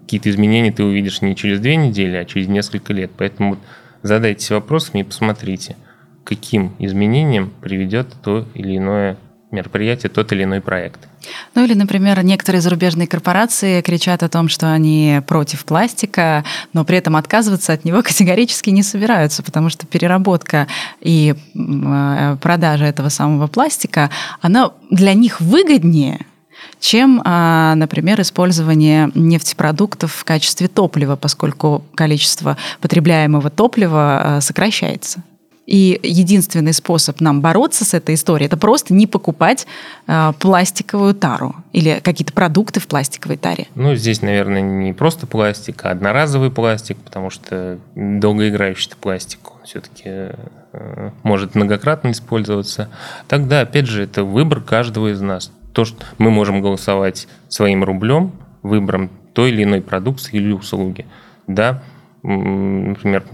какие-то 0.00 0.30
изменения 0.30 0.72
ты 0.72 0.82
увидишь 0.82 1.20
не 1.20 1.36
через 1.36 1.60
две 1.60 1.76
недели, 1.76 2.16
а 2.16 2.24
через 2.24 2.48
несколько 2.48 2.94
лет. 2.94 3.10
Поэтому 3.14 3.58
задайтесь 4.02 4.50
вопросами 4.50 5.02
и 5.02 5.04
посмотрите, 5.04 5.76
каким 6.24 6.74
изменениям 6.78 7.52
приведет 7.60 8.08
то 8.22 8.48
или 8.54 8.78
иное 8.78 9.18
мероприятие, 9.50 10.08
тот 10.08 10.32
или 10.32 10.44
иной 10.44 10.62
проект. 10.62 11.06
Ну 11.54 11.64
или, 11.64 11.74
например, 11.74 12.22
некоторые 12.22 12.60
зарубежные 12.60 13.06
корпорации 13.06 13.80
кричат 13.80 14.22
о 14.22 14.28
том, 14.28 14.48
что 14.48 14.72
они 14.72 15.20
против 15.26 15.64
пластика, 15.64 16.44
но 16.72 16.84
при 16.84 16.98
этом 16.98 17.16
отказываться 17.16 17.72
от 17.72 17.84
него 17.84 18.02
категорически 18.02 18.70
не 18.70 18.82
собираются, 18.82 19.42
потому 19.42 19.70
что 19.70 19.86
переработка 19.86 20.66
и 21.00 21.34
э, 21.54 22.36
продажа 22.40 22.84
этого 22.84 23.08
самого 23.08 23.46
пластика, 23.46 24.10
она 24.40 24.72
для 24.90 25.14
них 25.14 25.40
выгоднее, 25.40 26.26
чем, 26.80 27.22
а, 27.24 27.74
например, 27.74 28.20
использование 28.20 29.10
нефтепродуктов 29.14 30.12
в 30.12 30.24
качестве 30.24 30.68
топлива, 30.68 31.16
поскольку 31.16 31.84
количество 31.94 32.56
потребляемого 32.80 33.50
топлива 33.50 34.36
а, 34.36 34.40
сокращается. 34.40 35.22
И 35.66 35.98
единственный 36.02 36.74
способ 36.74 37.20
нам 37.20 37.40
бороться 37.40 37.84
с 37.84 37.94
этой 37.94 38.16
историей 38.16 38.46
это 38.46 38.56
просто 38.56 38.92
не 38.92 39.06
покупать 39.06 39.66
э, 40.06 40.32
пластиковую 40.38 41.14
тару 41.14 41.54
или 41.72 42.00
какие-то 42.02 42.32
продукты 42.32 42.80
в 42.80 42.86
пластиковой 42.86 43.38
таре. 43.38 43.66
Ну, 43.74 43.94
здесь, 43.94 44.20
наверное, 44.20 44.60
не 44.60 44.92
просто 44.92 45.26
пластик, 45.26 45.84
а 45.84 45.90
одноразовый 45.90 46.50
пластик, 46.50 46.98
потому 46.98 47.30
что 47.30 47.78
долгоиграющий 47.94 48.92
пластик 49.00 49.40
все-таки 49.64 50.02
э, 50.72 51.10
может 51.22 51.54
многократно 51.54 52.10
использоваться. 52.10 52.90
Тогда, 53.26 53.62
опять 53.62 53.86
же, 53.86 54.02
это 54.02 54.24
выбор 54.24 54.60
каждого 54.60 55.12
из 55.12 55.20
нас. 55.20 55.50
То, 55.72 55.84
что 55.84 56.04
мы 56.18 56.30
можем 56.30 56.60
голосовать 56.60 57.26
своим 57.48 57.84
рублем, 57.84 58.32
выбором 58.62 59.10
той 59.32 59.50
или 59.50 59.64
иной 59.64 59.80
продукции 59.80 60.36
или 60.36 60.52
услуги. 60.52 61.06
Да, 61.46 61.82
например, 62.22 63.24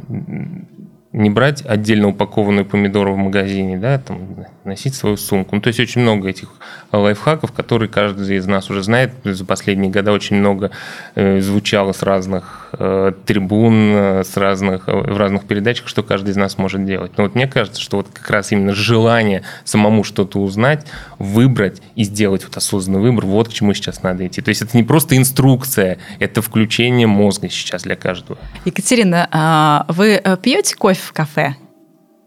не 1.12 1.28
брать 1.28 1.64
отдельно 1.66 2.08
упакованную 2.08 2.64
помидоры 2.64 3.12
в 3.12 3.16
магазине, 3.16 3.76
да, 3.76 3.98
там, 3.98 4.46
носить 4.64 4.94
свою 4.94 5.16
сумку. 5.16 5.56
Ну, 5.56 5.60
то 5.60 5.68
есть 5.68 5.80
очень 5.80 6.02
много 6.02 6.28
этих 6.28 6.50
лайфхаков, 6.92 7.50
которые 7.50 7.88
каждый 7.88 8.36
из 8.36 8.46
нас 8.46 8.70
уже 8.70 8.84
знает. 8.84 9.12
За 9.24 9.44
последние 9.44 9.90
годы 9.90 10.12
очень 10.12 10.36
много 10.36 10.70
э, 11.16 11.40
звучало 11.40 11.92
с 11.92 12.04
разных 12.04 12.68
э, 12.78 13.12
трибун, 13.26 13.74
э, 13.74 14.24
с 14.24 14.36
разных, 14.36 14.88
э, 14.88 14.92
в 14.92 15.16
разных 15.16 15.46
передачах, 15.46 15.88
что 15.88 16.04
каждый 16.04 16.30
из 16.30 16.36
нас 16.36 16.58
может 16.58 16.84
делать. 16.84 17.12
Но 17.16 17.24
вот 17.24 17.34
мне 17.34 17.48
кажется, 17.48 17.80
что 17.80 17.96
вот 17.96 18.06
как 18.12 18.30
раз 18.30 18.52
именно 18.52 18.72
желание 18.72 19.42
самому 19.64 20.04
что-то 20.04 20.38
узнать, 20.38 20.86
выбрать 21.18 21.82
и 21.96 22.04
сделать 22.04 22.44
вот 22.44 22.56
осознанный 22.56 23.00
выбор, 23.00 23.26
вот 23.26 23.48
к 23.48 23.52
чему 23.52 23.74
сейчас 23.74 24.04
надо 24.04 24.28
идти. 24.28 24.42
То 24.42 24.50
есть 24.50 24.62
это 24.62 24.76
не 24.76 24.84
просто 24.84 25.16
инструкция, 25.16 25.98
это 26.20 26.40
включение 26.40 27.08
мозга 27.08 27.48
сейчас 27.48 27.82
для 27.82 27.96
каждого. 27.96 28.38
Екатерина, 28.64 29.28
а 29.32 29.86
вы 29.88 30.20
э, 30.22 30.36
пьете 30.40 30.76
кофе 30.76 30.99
в 31.00 31.12
кафе? 31.12 31.56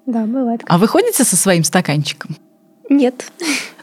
Да, 0.05 0.25
бывает. 0.25 0.61
А 0.67 0.77
вы 0.77 0.87
ходите 0.87 1.23
со 1.23 1.35
своим 1.35 1.63
стаканчиком? 1.63 2.35
Нет. 2.89 3.31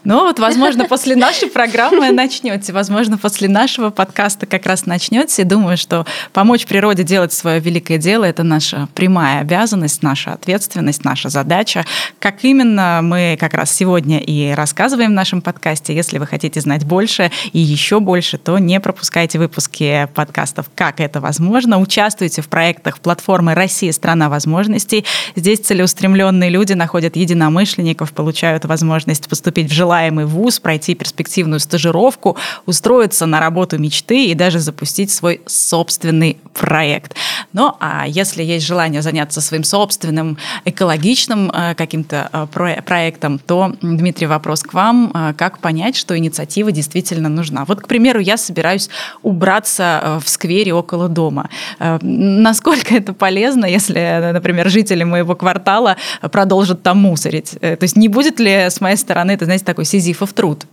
Ну 0.03 0.25
вот, 0.25 0.39
возможно, 0.39 0.87
после 0.87 1.15
нашей 1.15 1.49
программы 1.49 2.11
начнете, 2.11 2.73
возможно, 2.73 3.19
после 3.19 3.49
нашего 3.49 3.91
подкаста 3.91 4.47
как 4.47 4.65
раз 4.65 4.87
начнете. 4.87 5.43
И 5.43 5.45
думаю, 5.45 5.77
что 5.77 6.07
помочь 6.33 6.65
природе 6.67 7.03
делать 7.03 7.35
свое 7.35 7.61
великое 7.61 7.99
дело– 7.99 8.25
это 8.27 8.43
наша 8.43 8.89
прямая 8.95 9.43
обязанность, 9.43 10.03
наша 10.03 10.33
ответственность, 10.33 11.05
наша 11.05 11.29
задача. 11.29 11.85
Как 12.19 12.45
именно 12.45 13.01
мы 13.03 13.37
как 13.39 13.53
раз 13.53 13.73
сегодня 13.73 14.21
и 14.21 14.53
рассказываем 14.53 15.11
в 15.11 15.15
нашем 15.15 15.43
подкасте. 15.43 15.95
Если 15.95 16.17
вы 16.17 16.27
хотите 16.27 16.63
знать 16.63 16.85
больше 16.85 17.31
и 17.53 17.59
еще 17.59 18.01
больше, 18.01 18.39
то 18.39 18.59
не 18.59 18.81
пропускайте 18.81 19.39
выпуски 19.39 20.09
подкастов 20.15 20.71
«Как 20.75 21.01
это 21.01 21.21
возможно». 21.21 21.79
Участвуйте 21.79 22.41
в 22.41 22.49
проектах 22.49 23.01
платформы 23.01 23.55
«Россия– 23.55 23.93
страна 23.93 24.31
возможностей». 24.31 25.05
Здесь 25.37 25.61
целеустремленные 25.61 26.49
люди 26.49 26.73
находят 26.73 27.17
единомышленников, 27.17 28.15
получают 28.15 28.65
возможность 28.65 29.29
поступить 29.29 29.71
в 29.71 29.75
желание 29.75 29.90
желаемый 29.91 30.25
вуз, 30.25 30.61
пройти 30.61 30.95
перспективную 30.95 31.59
стажировку, 31.59 32.37
устроиться 32.65 33.27
на 33.27 33.41
работу 33.41 33.77
мечты 33.77 34.27
и 34.27 34.35
даже 34.35 34.61
запустить 34.61 35.11
свой 35.11 35.41
собственный 35.47 36.37
проект. 36.55 37.17
Ну, 37.53 37.75
а 37.81 38.07
если 38.07 38.45
есть 38.45 38.67
желание 38.67 39.03
заняться 39.03 39.41
своим 39.41 39.65
собственным 39.65 40.39
экологичным 40.65 41.51
э, 41.51 41.75
каким-то 41.75 42.29
э, 42.33 42.83
проектом, 42.87 43.41
то, 43.41 43.73
Дмитрий, 43.83 44.29
вопрос 44.29 44.63
к 44.63 44.75
вам. 44.75 45.11
Э, 45.13 45.35
как 45.37 45.59
понять, 45.59 45.97
что 45.97 46.17
инициатива 46.17 46.71
действительно 46.71 47.29
нужна? 47.29 47.65
Вот, 47.65 47.81
к 47.81 47.89
примеру, 47.89 48.21
я 48.21 48.37
собираюсь 48.37 48.91
убраться 49.23 50.21
в 50.25 50.29
сквере 50.29 50.73
около 50.73 51.09
дома. 51.09 51.49
Насколько 51.81 52.95
это 52.95 53.13
полезно, 53.13 53.67
если, 53.67 54.31
например, 54.33 54.69
жители 54.69 55.05
моего 55.05 55.35
квартала 55.35 55.97
продолжат 56.31 56.83
там 56.83 56.99
мусорить? 56.99 57.59
То 57.61 57.79
есть 57.83 57.97
не 57.97 58.09
будет 58.09 58.39
ли 58.39 58.51
с 58.51 58.81
моей 58.81 58.97
стороны, 58.97 59.33
это, 59.33 59.47
знаете, 59.47 59.65
такой 59.65 59.80
такой 59.81 59.85
сизифов 59.87 60.33
труд. 60.35 60.67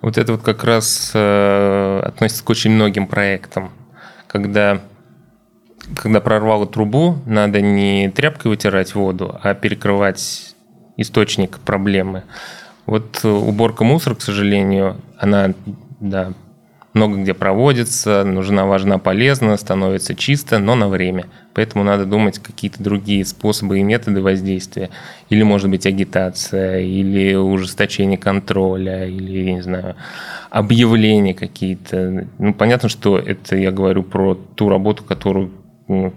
Вот 0.00 0.16
это 0.16 0.32
вот 0.32 0.42
как 0.42 0.64
раз 0.64 1.12
э, 1.14 2.00
относится 2.02 2.42
к 2.42 2.50
очень 2.50 2.70
многим 2.70 3.06
проектам, 3.06 3.70
когда 4.26 4.80
когда 5.96 6.20
прорвало 6.20 6.66
трубу, 6.66 7.18
надо 7.26 7.60
не 7.60 8.08
тряпкой 8.08 8.50
вытирать 8.50 8.94
воду, 8.94 9.38
а 9.42 9.52
перекрывать 9.54 10.54
источник 10.96 11.58
проблемы. 11.58 12.22
Вот 12.86 13.20
э, 13.24 13.28
уборка 13.28 13.84
мусора, 13.84 14.14
к 14.14 14.22
сожалению, 14.22 14.96
она 15.18 15.52
да, 16.00 16.32
много 16.94 17.16
где 17.16 17.34
проводится, 17.34 18.24
нужна, 18.24 18.66
важна, 18.66 18.98
полезна, 18.98 19.56
становится 19.56 20.14
чисто, 20.14 20.58
но 20.58 20.74
на 20.74 20.88
время. 20.88 21.26
Поэтому 21.54 21.84
надо 21.84 22.06
думать 22.06 22.38
какие-то 22.38 22.82
другие 22.82 23.24
способы 23.24 23.78
и 23.78 23.82
методы 23.82 24.20
воздействия. 24.22 24.90
Или, 25.28 25.42
может 25.42 25.70
быть, 25.70 25.86
агитация, 25.86 26.80
или 26.80 27.34
ужесточение 27.34 28.18
контроля, 28.18 29.06
или, 29.06 29.44
я 29.44 29.54
не 29.54 29.62
знаю, 29.62 29.96
объявления 30.50 31.34
какие-то. 31.34 32.26
Ну, 32.38 32.54
понятно, 32.54 32.88
что 32.88 33.18
это 33.18 33.56
я 33.56 33.70
говорю 33.70 34.02
про 34.02 34.34
ту 34.34 34.68
работу, 34.68 35.04
которую 35.04 35.50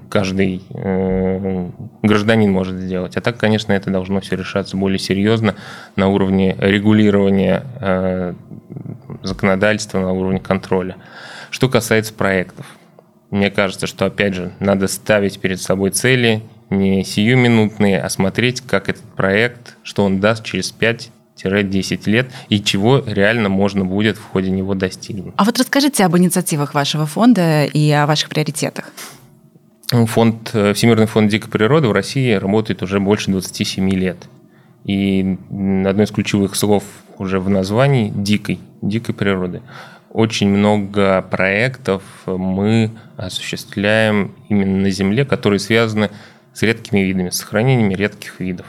каждый 0.09 0.61
э, 0.73 1.69
гражданин 2.01 2.51
может 2.51 2.75
сделать. 2.75 3.17
А 3.17 3.21
так, 3.21 3.37
конечно, 3.37 3.73
это 3.73 3.89
должно 3.89 4.21
все 4.21 4.35
решаться 4.35 4.77
более 4.77 4.99
серьезно 4.99 5.55
на 5.95 6.07
уровне 6.07 6.55
регулирования 6.59 7.63
э, 7.81 8.33
законодательства, 9.27 9.99
на 9.99 10.11
уровне 10.11 10.39
контроля. 10.39 10.97
Что 11.49 11.69
касается 11.69 12.13
проектов, 12.13 12.65
мне 13.31 13.49
кажется, 13.51 13.87
что, 13.87 14.05
опять 14.05 14.33
же, 14.33 14.53
надо 14.59 14.87
ставить 14.87 15.39
перед 15.39 15.61
собой 15.61 15.91
цели 15.91 16.43
не 16.69 17.03
сиюминутные, 17.03 18.01
а 18.01 18.09
смотреть, 18.09 18.61
как 18.61 18.89
этот 18.89 19.03
проект, 19.03 19.77
что 19.83 20.03
он 20.03 20.19
даст 20.19 20.43
через 20.43 20.71
5, 20.71 21.11
5-10 21.43 22.09
лет 22.09 22.27
и 22.49 22.61
чего 22.61 23.03
реально 23.05 23.49
можно 23.49 23.85
будет 23.85 24.17
в 24.17 24.23
ходе 24.23 24.49
него 24.49 24.73
достигнуть. 24.73 25.33
А 25.37 25.43
вот 25.43 25.57
расскажите 25.59 26.05
об 26.05 26.17
инициативах 26.17 26.73
вашего 26.73 27.05
фонда 27.05 27.65
и 27.65 27.91
о 27.91 28.05
ваших 28.05 28.29
приоритетах. 28.29 28.91
Фонд, 29.91 30.51
э, 30.53 30.73
Всемирный 30.73 31.05
фонд 31.05 31.29
дикой 31.29 31.49
природы 31.49 31.87
в 31.87 31.91
России 31.91 32.33
работает 32.33 32.81
уже 32.81 32.99
больше 32.99 33.31
27 33.31 33.89
лет. 33.91 34.17
И 34.83 35.37
одно 35.49 36.03
из 36.03 36.11
ключевых 36.11 36.55
слов 36.55 36.83
уже 37.17 37.39
в 37.39 37.49
названии– 37.49 38.11
дикой, 38.15 38.59
дикой 38.89 39.15
природы. 39.15 39.61
Очень 40.09 40.49
много 40.49 41.21
проектов 41.21 42.03
мы 42.25 42.91
осуществляем 43.17 44.33
именно 44.47 44.83
на 44.83 44.89
Земле, 44.89 45.25
которые 45.25 45.59
связаны 45.59 46.09
с 46.53 46.61
редкими 46.61 46.99
видами, 46.99 47.29
с 47.29 47.37
сохранениями 47.37 47.95
редких 47.95 48.39
видов 48.39 48.65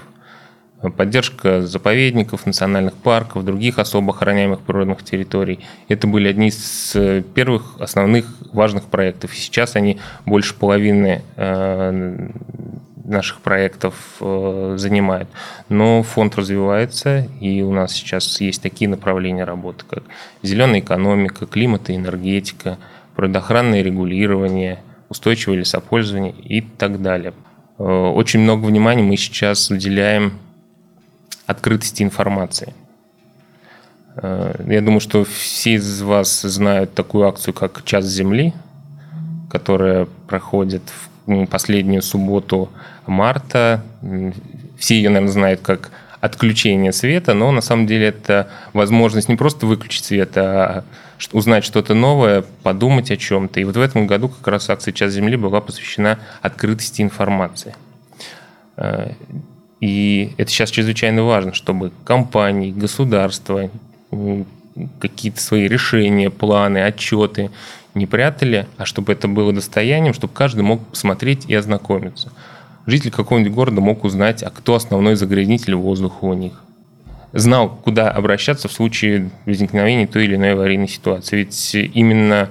поддержка 0.90 1.62
заповедников, 1.62 2.46
национальных 2.46 2.94
парков, 2.94 3.44
других 3.44 3.78
особо 3.78 4.12
охраняемых 4.12 4.60
природных 4.60 5.02
территорий. 5.02 5.60
Это 5.88 6.06
были 6.06 6.28
одни 6.28 6.48
из 6.48 6.92
э, 6.94 7.22
первых 7.22 7.80
основных 7.80 8.26
важных 8.52 8.84
проектов. 8.84 9.34
Сейчас 9.34 9.76
они 9.76 9.98
больше 10.24 10.54
половины 10.54 11.22
э, 11.36 12.28
наших 13.06 13.40
проектов 13.40 13.94
э, 14.20 14.74
занимают. 14.78 15.28
Но 15.68 16.02
фонд 16.02 16.36
развивается, 16.36 17.28
и 17.40 17.62
у 17.62 17.72
нас 17.72 17.92
сейчас 17.92 18.40
есть 18.40 18.62
такие 18.62 18.88
направления 18.88 19.44
работы, 19.44 19.84
как 19.88 20.02
зеленая 20.42 20.80
экономика, 20.80 21.46
климат 21.46 21.88
и 21.90 21.96
энергетика, 21.96 22.78
природоохранное 23.14 23.82
регулирование, 23.82 24.80
устойчивое 25.08 25.58
лесопользование 25.58 26.32
и 26.32 26.60
так 26.60 27.00
далее. 27.00 27.32
Очень 27.78 28.40
много 28.40 28.64
внимания 28.66 29.02
мы 29.02 29.16
сейчас 29.16 29.70
уделяем 29.70 30.38
открытости 31.46 32.02
информации. 32.02 32.74
Э, 34.16 34.54
я 34.66 34.80
думаю, 34.80 35.00
что 35.00 35.24
все 35.24 35.74
из 35.74 36.02
вас 36.02 36.42
знают 36.42 36.94
такую 36.94 37.26
акцию, 37.26 37.54
как 37.54 37.84
«Час 37.84 38.04
Земли», 38.06 38.52
которая 39.50 40.06
проходит 40.26 40.82
в 40.86 41.15
последнюю 41.50 42.02
субботу 42.02 42.70
марта. 43.06 43.82
Все 44.78 44.96
ее, 44.96 45.10
наверное, 45.10 45.32
знают 45.32 45.60
как 45.60 45.90
отключение 46.20 46.92
света, 46.92 47.34
но 47.34 47.50
на 47.52 47.60
самом 47.60 47.86
деле 47.86 48.08
это 48.08 48.48
возможность 48.72 49.28
не 49.28 49.36
просто 49.36 49.66
выключить 49.66 50.04
свет, 50.04 50.36
а 50.36 50.84
узнать 51.32 51.64
что-то 51.64 51.94
новое, 51.94 52.44
подумать 52.62 53.10
о 53.10 53.16
чем-то. 53.16 53.60
И 53.60 53.64
вот 53.64 53.76
в 53.76 53.80
этом 53.80 54.06
году 54.06 54.28
как 54.28 54.46
раз 54.48 54.68
акция 54.70 54.92
«Час 54.92 55.12
Земли» 55.12 55.36
была 55.36 55.60
посвящена 55.60 56.18
открытости 56.42 57.02
информации. 57.02 57.74
Э, 58.76 59.12
и 59.80 60.34
это 60.36 60.50
сейчас 60.50 60.70
чрезвычайно 60.70 61.22
важно, 61.22 61.54
чтобы 61.54 61.92
компании, 62.04 62.72
государства 62.72 63.70
какие-то 65.00 65.40
свои 65.40 65.68
решения, 65.68 66.30
планы, 66.30 66.78
отчеты 66.78 67.50
не 67.94 68.06
прятали, 68.06 68.66
а 68.76 68.84
чтобы 68.84 69.12
это 69.12 69.26
было 69.26 69.52
достоянием, 69.52 70.14
чтобы 70.14 70.32
каждый 70.34 70.62
мог 70.62 70.86
посмотреть 70.86 71.46
и 71.48 71.54
ознакомиться. 71.54 72.30
Житель 72.86 73.10
какого-нибудь 73.10 73.52
города 73.52 73.80
мог 73.80 74.04
узнать, 74.04 74.42
а 74.42 74.50
кто 74.50 74.74
основной 74.74 75.16
загрязнитель 75.16 75.74
воздуха 75.74 76.24
у 76.24 76.34
них. 76.34 76.62
Знал, 77.32 77.68
куда 77.68 78.10
обращаться 78.10 78.68
в 78.68 78.72
случае 78.72 79.30
возникновения 79.44 80.06
той 80.06 80.24
или 80.24 80.36
иной 80.36 80.52
аварийной 80.52 80.88
ситуации. 80.88 81.38
Ведь 81.38 81.74
именно 81.74 82.50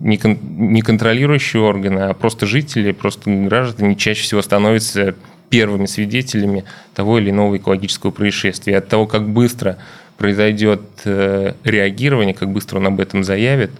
не 0.00 0.80
контролирующие 0.82 1.62
органы, 1.62 2.00
а 2.00 2.14
просто 2.14 2.46
жители, 2.46 2.92
просто 2.92 3.30
граждане 3.30 3.96
чаще 3.96 4.22
всего 4.22 4.42
становятся 4.42 5.14
первыми 5.50 5.86
свидетелями 5.86 6.64
того 6.94 7.18
или 7.18 7.30
иного 7.30 7.56
экологического 7.56 8.10
происшествия. 8.10 8.78
От 8.78 8.88
того, 8.88 9.06
как 9.06 9.28
быстро 9.28 9.78
произойдет 10.18 10.82
э, 11.04 11.54
реагирование, 11.64 12.34
как 12.34 12.50
быстро 12.50 12.78
он 12.78 12.88
об 12.88 13.00
этом 13.00 13.24
заявит, 13.24 13.70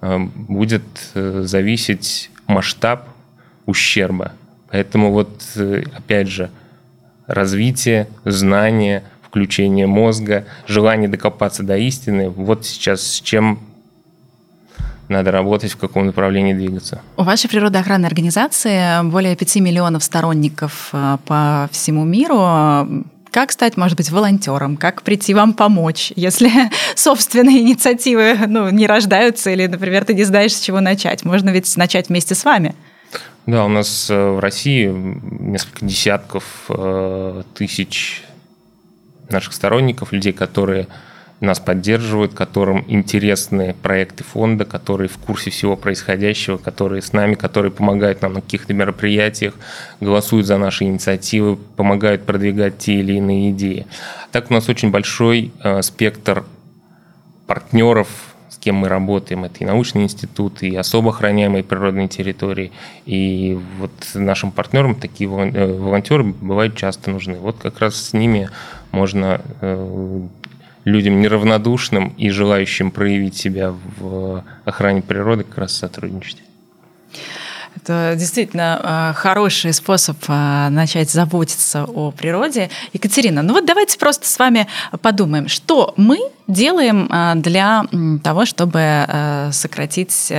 э, 0.00 0.18
будет 0.18 0.84
э, 1.14 1.42
зависеть 1.44 2.30
масштаб 2.46 3.08
ущерба. 3.66 4.32
Поэтому 4.70 5.10
вот, 5.10 5.42
опять 5.96 6.28
же, 6.28 6.50
развитие, 7.26 8.06
знание, 8.24 9.02
включение 9.22 9.88
мозга, 9.88 10.46
желание 10.66 11.08
докопаться 11.08 11.64
до 11.64 11.76
истины, 11.76 12.30
вот 12.30 12.64
сейчас 12.64 13.02
с 13.02 13.20
чем 13.20 13.58
надо 15.08 15.32
работать, 15.32 15.72
в 15.72 15.76
каком 15.76 16.06
направлении 16.06 16.54
двигаться. 16.54 17.02
У 17.16 17.24
вашей 17.24 17.50
природоохранной 17.50 18.06
организации 18.06 19.02
более 19.10 19.34
5 19.34 19.56
миллионов 19.56 20.04
сторонников 20.04 20.90
по 20.92 21.68
всему 21.72 22.04
миру. 22.04 23.04
Как 23.30 23.52
стать, 23.52 23.76
может 23.76 23.96
быть, 23.96 24.10
волонтером? 24.10 24.76
Как 24.76 25.02
прийти 25.02 25.34
вам 25.34 25.52
помочь, 25.52 26.12
если 26.16 26.50
собственные 26.96 27.60
инициативы 27.60 28.36
ну, 28.46 28.70
не 28.70 28.86
рождаются 28.86 29.50
или, 29.50 29.66
например, 29.66 30.04
ты 30.04 30.14
не 30.14 30.24
знаешь, 30.24 30.54
с 30.54 30.60
чего 30.60 30.80
начать? 30.80 31.24
Можно 31.24 31.50
ведь 31.50 31.76
начать 31.76 32.08
вместе 32.08 32.34
с 32.34 32.44
вами. 32.44 32.74
Да, 33.46 33.64
у 33.64 33.68
нас 33.68 34.10
э, 34.10 34.30
в 34.30 34.40
России 34.40 34.86
несколько 34.86 35.84
десятков 35.84 36.44
э, 36.68 37.42
тысяч 37.54 38.22
наших 39.28 39.52
сторонников, 39.54 40.12
людей, 40.12 40.32
которые 40.32 40.88
нас 41.40 41.58
поддерживают, 41.58 42.34
которым 42.34 42.84
интересны 42.86 43.74
проекты 43.82 44.24
фонда, 44.24 44.64
которые 44.64 45.08
в 45.08 45.18
курсе 45.18 45.50
всего 45.50 45.76
происходящего, 45.76 46.58
которые 46.58 47.00
с 47.00 47.12
нами, 47.12 47.34
которые 47.34 47.72
помогают 47.72 48.20
нам 48.20 48.34
на 48.34 48.40
каких-то 48.42 48.74
мероприятиях, 48.74 49.54
голосуют 50.00 50.46
за 50.46 50.58
наши 50.58 50.84
инициативы, 50.84 51.56
помогают 51.56 52.24
продвигать 52.24 52.78
те 52.78 52.94
или 52.94 53.14
иные 53.14 53.50
идеи. 53.52 53.86
Так 54.32 54.50
у 54.50 54.54
нас 54.54 54.68
очень 54.68 54.90
большой 54.90 55.52
э, 55.62 55.80
спектр 55.82 56.44
партнеров, 57.46 58.08
с 58.50 58.58
кем 58.58 58.76
мы 58.76 58.88
работаем. 58.88 59.44
Это 59.44 59.60
и 59.60 59.64
научные 59.64 60.04
институты, 60.04 60.68
и 60.68 60.76
особо 60.76 61.10
охраняемые 61.10 61.64
природные 61.64 62.08
территории. 62.08 62.70
И 63.06 63.58
вот 63.78 63.92
нашим 64.14 64.52
партнерам 64.52 64.94
такие 64.94 65.30
э, 65.30 65.72
волонтеры 65.72 66.24
бывают 66.24 66.76
часто 66.76 67.10
нужны. 67.10 67.36
Вот 67.36 67.56
как 67.62 67.80
раз 67.80 67.96
с 67.96 68.12
ними 68.12 68.50
можно 68.92 69.40
э, 69.62 70.28
людям 70.84 71.20
неравнодушным 71.20 72.14
и 72.16 72.30
желающим 72.30 72.90
проявить 72.90 73.36
себя 73.36 73.74
в 73.98 74.44
охране 74.64 75.02
природы 75.02 75.44
как 75.44 75.58
раз 75.58 75.72
сотрудничать. 75.72 76.38
Это 77.76 78.14
действительно 78.16 79.12
э, 79.12 79.14
хороший 79.16 79.72
способ 79.72 80.16
э, 80.28 80.68
начать 80.70 81.10
заботиться 81.10 81.84
о 81.84 82.10
природе. 82.10 82.68
Екатерина, 82.92 83.42
ну 83.42 83.54
вот 83.54 83.64
давайте 83.64 83.98
просто 83.98 84.26
с 84.26 84.38
вами 84.38 84.66
подумаем, 85.00 85.48
что 85.48 85.94
мы 85.96 86.18
делаем 86.46 87.08
э, 87.10 87.32
для 87.36 87.84
того, 88.22 88.44
чтобы 88.44 89.06
сократить 89.52 90.32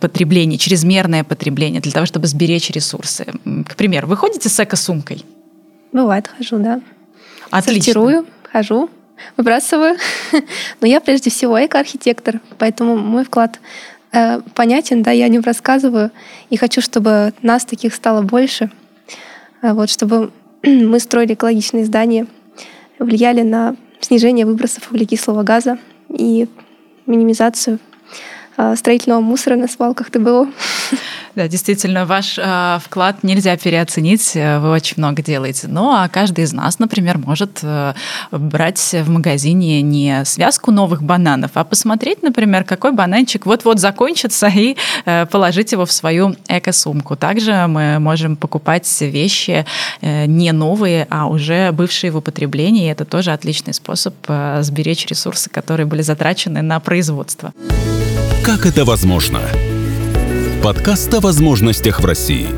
потребление, 0.00 0.58
чрезмерное 0.58 1.24
потребление, 1.24 1.80
для 1.80 1.92
того, 1.92 2.06
чтобы 2.06 2.26
сберечь 2.26 2.70
ресурсы. 2.70 3.26
К 3.68 3.76
примеру, 3.76 4.08
вы 4.08 4.16
ходите 4.16 4.48
с 4.48 4.60
эко-сумкой? 4.60 5.24
Бывает, 5.92 6.28
хожу, 6.36 6.58
да. 6.58 6.80
Отлично. 7.50 7.84
Сортирую, 7.84 8.26
хожу, 8.50 8.90
выбрасываю. 9.36 9.96
Но 10.80 10.86
я 10.86 11.00
прежде 11.00 11.30
всего 11.30 11.64
эко-архитектор, 11.64 12.40
поэтому 12.58 12.96
мой 12.96 13.24
вклад 13.24 13.60
э, 14.12 14.40
понятен, 14.54 15.02
да, 15.02 15.10
я 15.10 15.26
о 15.26 15.28
нем 15.28 15.42
рассказываю. 15.42 16.10
И 16.50 16.56
хочу, 16.56 16.80
чтобы 16.80 17.32
нас 17.42 17.64
таких 17.64 17.94
стало 17.94 18.22
больше, 18.22 18.70
э, 19.62 19.72
вот, 19.72 19.90
чтобы 19.90 20.32
мы 20.62 20.98
строили 20.98 21.34
экологичные 21.34 21.84
здания, 21.84 22.26
влияли 22.98 23.42
на 23.42 23.76
снижение 24.00 24.46
выбросов 24.46 24.90
углекислого 24.90 25.42
газа 25.42 25.78
и 26.08 26.48
минимизацию 27.06 27.78
строительного 28.76 29.20
мусора 29.20 29.56
на 29.56 29.68
свалках 29.68 30.10
ТБО. 30.10 30.48
Да, 31.34 31.48
действительно, 31.48 32.06
ваш 32.06 32.38
э, 32.38 32.78
вклад 32.80 33.24
нельзя 33.24 33.56
переоценить, 33.56 34.36
э, 34.36 34.60
вы 34.60 34.70
очень 34.70 34.94
много 34.98 35.20
делаете. 35.20 35.66
Ну, 35.68 35.90
а 35.90 36.08
каждый 36.08 36.44
из 36.44 36.52
нас, 36.52 36.78
например, 36.78 37.18
может 37.18 37.58
э, 37.62 37.94
брать 38.30 38.94
в 38.94 39.10
магазине 39.10 39.82
не 39.82 40.24
связку 40.24 40.70
новых 40.70 41.02
бананов, 41.02 41.50
а 41.54 41.64
посмотреть, 41.64 42.22
например, 42.22 42.62
какой 42.62 42.92
бананчик 42.92 43.46
вот-вот 43.46 43.80
закончится 43.80 44.46
и 44.46 44.76
э, 45.06 45.26
положить 45.26 45.72
его 45.72 45.86
в 45.86 45.92
свою 45.92 46.36
эко-сумку. 46.48 47.16
Также 47.16 47.66
мы 47.66 47.98
можем 47.98 48.36
покупать 48.36 48.88
вещи 49.00 49.66
э, 50.02 50.26
не 50.26 50.52
новые, 50.52 51.08
а 51.10 51.26
уже 51.26 51.72
бывшие 51.72 52.12
в 52.12 52.18
употреблении. 52.18 52.92
Это 52.92 53.04
тоже 53.04 53.32
отличный 53.32 53.74
способ 53.74 54.14
э, 54.28 54.60
сберечь 54.62 55.06
ресурсы, 55.06 55.50
которые 55.50 55.86
были 55.86 56.02
затрачены 56.02 56.62
на 56.62 56.78
производство. 56.78 57.52
Как 58.44 58.66
это 58.66 58.84
возможно? 58.84 59.40
Подкаст 60.62 61.14
о 61.14 61.20
возможностях 61.20 62.00
в 62.00 62.04
России. 62.04 62.48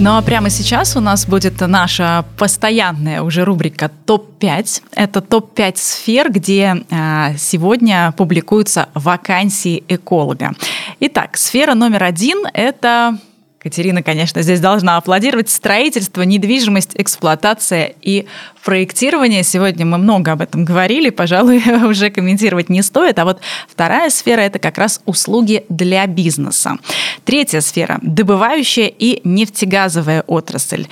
Ну 0.00 0.16
а 0.16 0.22
прямо 0.22 0.48
сейчас 0.48 0.96
у 0.96 1.00
нас 1.00 1.26
будет 1.26 1.60
наша 1.60 2.24
постоянная 2.38 3.20
уже 3.20 3.44
рубрика 3.44 3.90
ТОП-5. 4.06 4.82
Это 4.92 5.20
ТОП-5 5.20 5.72
сфер, 5.76 6.32
где 6.32 6.76
э, 6.88 7.36
сегодня 7.36 8.14
публикуются 8.16 8.88
вакансии 8.94 9.84
эколога. 9.86 10.52
Итак, 10.98 11.36
сфера 11.36 11.74
номер 11.74 12.04
один– 12.04 12.46
это 12.54 13.18
Катерина, 13.64 14.02
конечно, 14.02 14.42
здесь 14.42 14.60
должна 14.60 14.98
аплодировать. 14.98 15.48
Строительство, 15.48 16.20
недвижимость, 16.20 16.90
эксплуатация 16.96 17.94
и 18.02 18.26
проектирование. 18.62 19.42
Сегодня 19.42 19.86
мы 19.86 19.96
много 19.96 20.32
об 20.32 20.42
этом 20.42 20.66
говорили, 20.66 21.08
пожалуй, 21.08 21.62
уже 21.88 22.10
комментировать 22.10 22.68
не 22.68 22.82
стоит. 22.82 23.18
А 23.18 23.24
вот 23.24 23.40
вторая 23.66 24.10
сфера– 24.10 24.40
это 24.42 24.58
как 24.58 24.76
раз 24.76 25.00
услуги 25.06 25.64
для 25.70 26.06
бизнеса. 26.06 26.76
Третья 27.24 27.62
сфера– 27.62 27.98
добывающая 28.02 28.86
и 28.86 29.22
нефтегазовая 29.24 30.24
отрасль. 30.26 30.86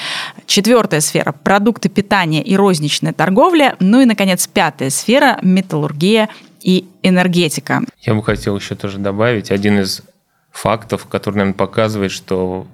Четвертая 0.46 1.02
сфера– 1.02 1.32
продукты 1.44 1.90
питания 1.90 2.42
и 2.42 2.56
розничная 2.56 3.12
торговля. 3.12 3.76
Ну 3.80 4.00
и, 4.00 4.06
наконец, 4.06 4.46
пятая 4.46 4.88
сфера– 4.88 5.38
металлургия 5.42 6.30
и 6.62 6.86
энергетика. 7.02 7.82
Я 8.00 8.14
бы 8.14 8.22
хотел 8.22 8.56
еще 8.56 8.76
тоже 8.76 8.96
добавить 8.96 9.50
один 9.50 9.78
из 9.80 10.00
фактов, 10.52 11.06
который, 11.06 11.36
наверное, 11.36 11.56
показывает, 11.56 12.12
что 12.12 12.66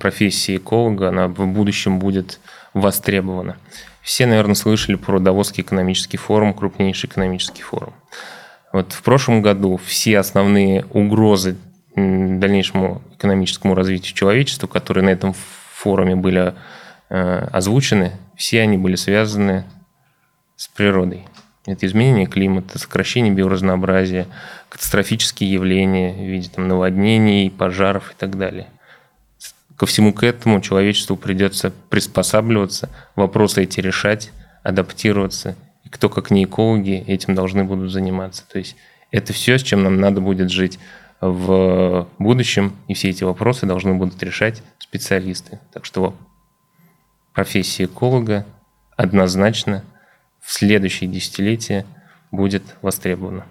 профессия 0.00 0.56
эколога, 0.56 1.08
она 1.08 1.28
в 1.28 1.46
будущем 1.46 1.98
будет 1.98 2.40
востребована. 2.74 3.56
Все, 4.02 4.26
наверное, 4.26 4.56
слышали 4.56 4.96
про 4.96 5.20
Давосский 5.20 5.62
экономический 5.62 6.16
форум, 6.16 6.52
крупнейший 6.52 7.08
экономический 7.08 7.62
форум. 7.62 7.94
Вот 8.72 8.92
в 8.92 9.02
прошлом 9.02 9.42
году 9.42 9.80
все 9.84 10.18
основные 10.18 10.84
угрозы 10.90 11.56
дальнейшему 11.94 13.02
экономическому 13.14 13.74
развитию 13.74 14.16
человечества, 14.16 14.66
которые 14.66 15.04
на 15.04 15.10
этом 15.10 15.34
форуме 15.34 16.16
были 16.16 16.54
э, 17.10 17.48
озвучены, 17.52 18.12
все 18.34 18.62
они 18.62 18.78
были 18.78 18.96
связаны 18.96 19.64
с 20.56 20.68
природой. 20.68 21.26
Это 21.64 21.86
изменение 21.86 22.26
климата, 22.26 22.78
сокращение 22.78 23.32
биоразнообразия, 23.32 24.26
катастрофические 24.68 25.52
явления 25.52 26.12
в 26.12 26.28
виде 26.28 26.48
там, 26.48 26.66
наводнений, 26.66 27.50
пожаров 27.50 28.10
и 28.10 28.14
так 28.18 28.36
далее. 28.36 28.68
Ко 29.76 29.86
всему 29.86 30.12
к 30.12 30.24
этому 30.24 30.60
человечеству 30.60 31.16
придется 31.16 31.72
приспосабливаться, 31.88 32.90
вопросы 33.14 33.62
эти 33.62 33.80
решать, 33.80 34.32
адаптироваться. 34.64 35.56
И 35.84 35.88
кто, 35.88 36.08
как 36.08 36.30
не 36.30 36.44
экологи, 36.44 37.04
этим 37.06 37.34
должны 37.34 37.64
будут 37.64 37.92
заниматься. 37.92 38.44
То 38.48 38.58
есть 38.58 38.76
это 39.12 39.32
все, 39.32 39.58
с 39.58 39.62
чем 39.62 39.84
нам 39.84 40.00
надо 40.00 40.20
будет 40.20 40.50
жить 40.50 40.80
в 41.20 42.08
будущем, 42.18 42.74
и 42.88 42.94
все 42.94 43.10
эти 43.10 43.22
вопросы 43.22 43.66
должны 43.66 43.94
будут 43.94 44.20
решать 44.22 44.62
специалисты. 44.78 45.60
Так 45.72 45.84
что 45.84 46.16
профессия 47.32 47.84
эколога 47.84 48.44
однозначно 48.96 49.84
в 50.42 50.52
следующие 50.52 51.08
десятилетия 51.08 51.86
будет 52.30 52.62
востребовано. 52.82 53.46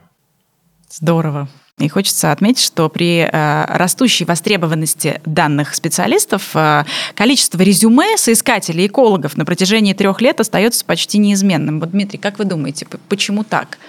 Здорово. 0.90 1.48
И 1.80 1.88
хочется 1.88 2.32
отметить, 2.32 2.64
что 2.64 2.90
при 2.90 3.22
э, 3.22 3.66
растущей 3.66 4.26
востребованности 4.26 5.22
данных 5.26 5.74
специалистов 5.74 6.56
э, 6.56 6.86
количество 7.16 7.60
резюме 7.62 8.18
соискателей 8.18 8.88
экологов 8.88 9.36
на 9.38 9.46
протяжении 9.46 9.94
трех 9.94 10.22
лет 10.22 10.40
остается 10.40 10.86
почти 10.86 11.18
неизменным. 11.18 11.80
Вот, 11.80 11.92
Дмитрий, 11.92 12.20
как 12.20 12.38
вы 12.38 12.46
думаете, 12.46 12.86
почему 13.08 13.44
так? 13.44 13.80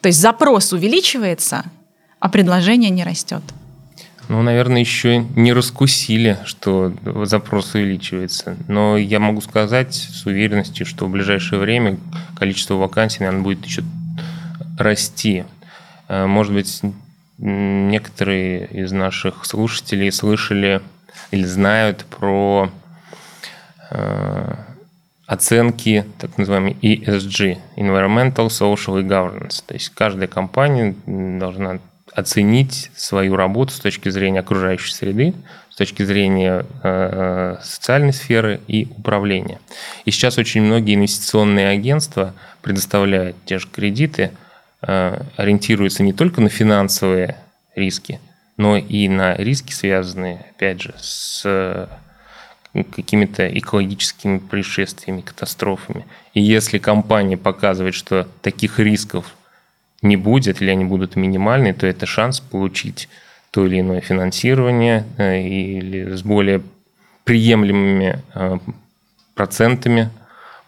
То 0.00 0.08
есть 0.08 0.20
запрос 0.20 0.72
увеличивается, 0.72 1.64
а 2.18 2.28
предложение 2.28 2.90
не 2.90 3.04
растет? 3.04 3.42
Ну, 4.28 4.42
наверное, 4.42 4.80
еще 4.80 5.18
не 5.36 5.54
раскусили, 5.54 6.36
что 6.44 6.92
запрос 7.24 7.74
увеличивается. 7.74 8.56
Но 8.68 8.98
я 8.98 9.20
могу 9.20 9.40
сказать 9.40 9.94
с 9.94 10.26
уверенностью, 10.26 10.84
что 10.84 11.06
в 11.06 11.10
ближайшее 11.10 11.58
время 11.58 11.98
количество 12.36 12.74
вакансий, 12.74 13.20
наверное, 13.20 13.42
будет 13.42 13.64
еще 13.64 13.82
расти. 14.78 15.44
Э, 16.08 16.26
может 16.26 16.52
быть, 16.52 16.82
некоторые 17.38 18.66
из 18.66 18.92
наших 18.92 19.46
слушателей 19.46 20.12
слышали 20.12 20.82
или 21.30 21.44
знают 21.44 22.04
про 22.04 22.70
э, 23.90 24.54
оценки 25.26 26.04
так 26.18 26.36
называемые 26.36 26.74
ESG, 26.74 27.58
Environmental, 27.76 28.48
Social 28.48 29.00
и 29.00 29.04
Governance. 29.04 29.62
То 29.66 29.72
есть 29.74 29.88
каждая 29.90 30.28
компания 30.28 30.94
должна 31.06 31.78
оценить 32.14 32.90
свою 32.96 33.36
работу 33.36 33.72
с 33.72 33.80
точки 33.80 34.08
зрения 34.08 34.40
окружающей 34.40 34.92
среды, 34.92 35.34
с 35.70 35.76
точки 35.76 36.02
зрения 36.02 36.66
э, 36.82 37.56
социальной 37.62 38.12
сферы 38.12 38.60
и 38.66 38.88
управления. 38.96 39.60
И 40.04 40.10
сейчас 40.10 40.38
очень 40.38 40.62
многие 40.62 40.94
инвестиционные 40.94 41.68
агентства 41.68 42.34
предоставляют 42.62 43.36
те 43.44 43.58
же 43.58 43.68
кредиты, 43.68 44.32
э, 44.82 45.22
ориентируются 45.36 46.02
не 46.02 46.12
только 46.12 46.40
на 46.40 46.48
финансовые 46.48 47.36
риски, 47.74 48.20
но 48.56 48.76
и 48.76 49.08
на 49.08 49.36
риски, 49.36 49.72
связанные, 49.72 50.46
опять 50.50 50.82
же, 50.82 50.94
с 50.98 51.42
э, 51.44 51.86
какими-то 52.94 53.46
экологическими 53.58 54.38
происшествиями, 54.38 55.20
катастрофами. 55.20 56.06
И 56.34 56.40
если 56.40 56.78
компания 56.78 57.36
показывает, 57.36 57.94
что 57.94 58.28
таких 58.42 58.78
рисков 58.78 59.34
не 60.02 60.16
будет 60.16 60.62
или 60.62 60.70
они 60.70 60.84
будут 60.84 61.16
минимальны, 61.16 61.72
то 61.74 61.86
это 61.86 62.06
шанс 62.06 62.40
получить 62.40 63.08
то 63.50 63.66
или 63.66 63.80
иное 63.80 64.00
финансирование 64.00 65.04
э, 65.16 65.40
или 65.40 66.14
с 66.14 66.22
более 66.22 66.62
приемлемыми 67.24 68.22
э, 68.34 68.58
процентами 69.34 70.10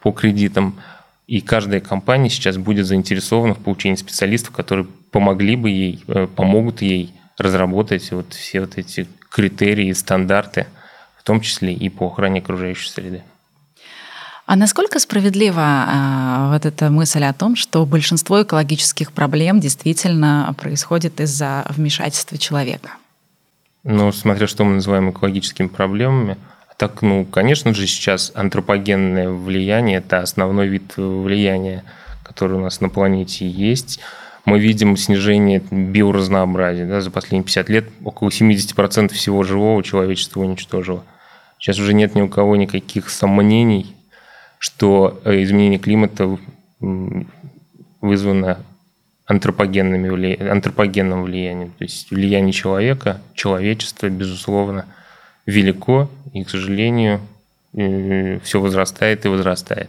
по 0.01 0.13
кредитам. 0.13 0.81
И 1.27 1.41
каждая 1.41 1.81
компания 1.81 2.29
сейчас 2.29 2.57
будет 2.57 2.87
заинтересована 2.87 3.55
в 3.55 3.59
получении 3.59 3.97
специалистов, 3.97 4.53
которые 4.53 4.87
помогли 5.11 5.57
бы 5.57 5.71
ей, 5.71 6.03
э, 6.09 6.27
помогут 6.27 6.83
ей 6.83 7.15
разработать 7.39 8.11
вот 8.13 8.33
все 8.33 8.61
вот 8.61 8.79
эти 8.79 9.07
критерии 9.29 9.93
стандарты, 9.93 10.67
в 11.17 11.23
том 11.23 11.41
числе 11.41 11.73
и 11.73 11.89
по 11.89 12.07
охране 12.07 12.41
окружающей 12.41 12.89
среды. 12.89 13.23
А 14.51 14.57
насколько 14.57 14.99
справедлива 14.99 15.63
а, 15.63 16.53
вот 16.53 16.67
эта 16.67 16.91
мысль 16.91 17.23
о 17.23 17.33
том, 17.33 17.55
что 17.55 17.87
большинство 17.87 18.43
экологических 18.43 19.13
проблем 19.13 19.61
действительно 19.61 20.53
происходит 20.59 21.21
из-за 21.21 21.65
вмешательства 21.69 22.37
человека? 22.37 22.91
Ну, 23.85 24.11
смотря 24.11 24.49
что 24.49 24.65
мы 24.65 24.75
называем 24.75 25.13
экологическими 25.13 25.69
проблемами, 25.69 26.37
так, 26.77 27.01
ну, 27.01 27.25
конечно 27.27 27.73
же, 27.75 27.87
сейчас 27.87 28.33
антропогенное 28.35 29.31
влияние– 29.31 29.99
это 29.99 30.19
основной 30.19 30.67
вид 30.67 30.95
влияния, 30.97 31.85
который 32.25 32.57
у 32.57 32.61
нас 32.61 32.81
на 32.81 32.89
планете 32.89 33.49
есть. 33.49 34.01
Мы 34.47 34.59
видим 34.59 34.97
снижение 34.97 35.63
биоразнообразия. 35.71 36.87
Да, 36.87 37.01
за 37.01 37.13
последние 37.13 37.45
50 37.45 37.69
лет 37.69 37.89
около 38.03 38.31
70% 38.31 39.15
всего 39.15 39.45
живого 39.45 39.81
человечества 39.85 40.41
уничтожило. 40.41 41.05
Сейчас 41.61 41.79
уже 41.79 41.95
нет 41.95 42.17
ни 42.17 42.21
у 42.21 42.29
кого 42.29 42.57
никаких 42.57 43.11
сомнений– 43.11 43.95
что 44.61 45.19
э, 45.25 45.43
изменение 45.43 45.79
климата 45.79 46.39
вызвано 48.03 48.59
антропогенными, 49.25 50.43
антропогенным 50.43 51.23
влиянием. 51.23 51.71
То 51.79 51.85
есть 51.85 52.11
влияние 52.11 52.53
человека, 52.53 53.23
человечества, 53.35 54.09
безусловно, 54.11 54.85
велико, 55.47 56.11
и, 56.35 56.45
к 56.45 56.51
сожалению, 56.51 57.21
все 57.73 58.61
возрастает 58.61 59.25
и 59.25 59.29
возрастает. 59.29 59.89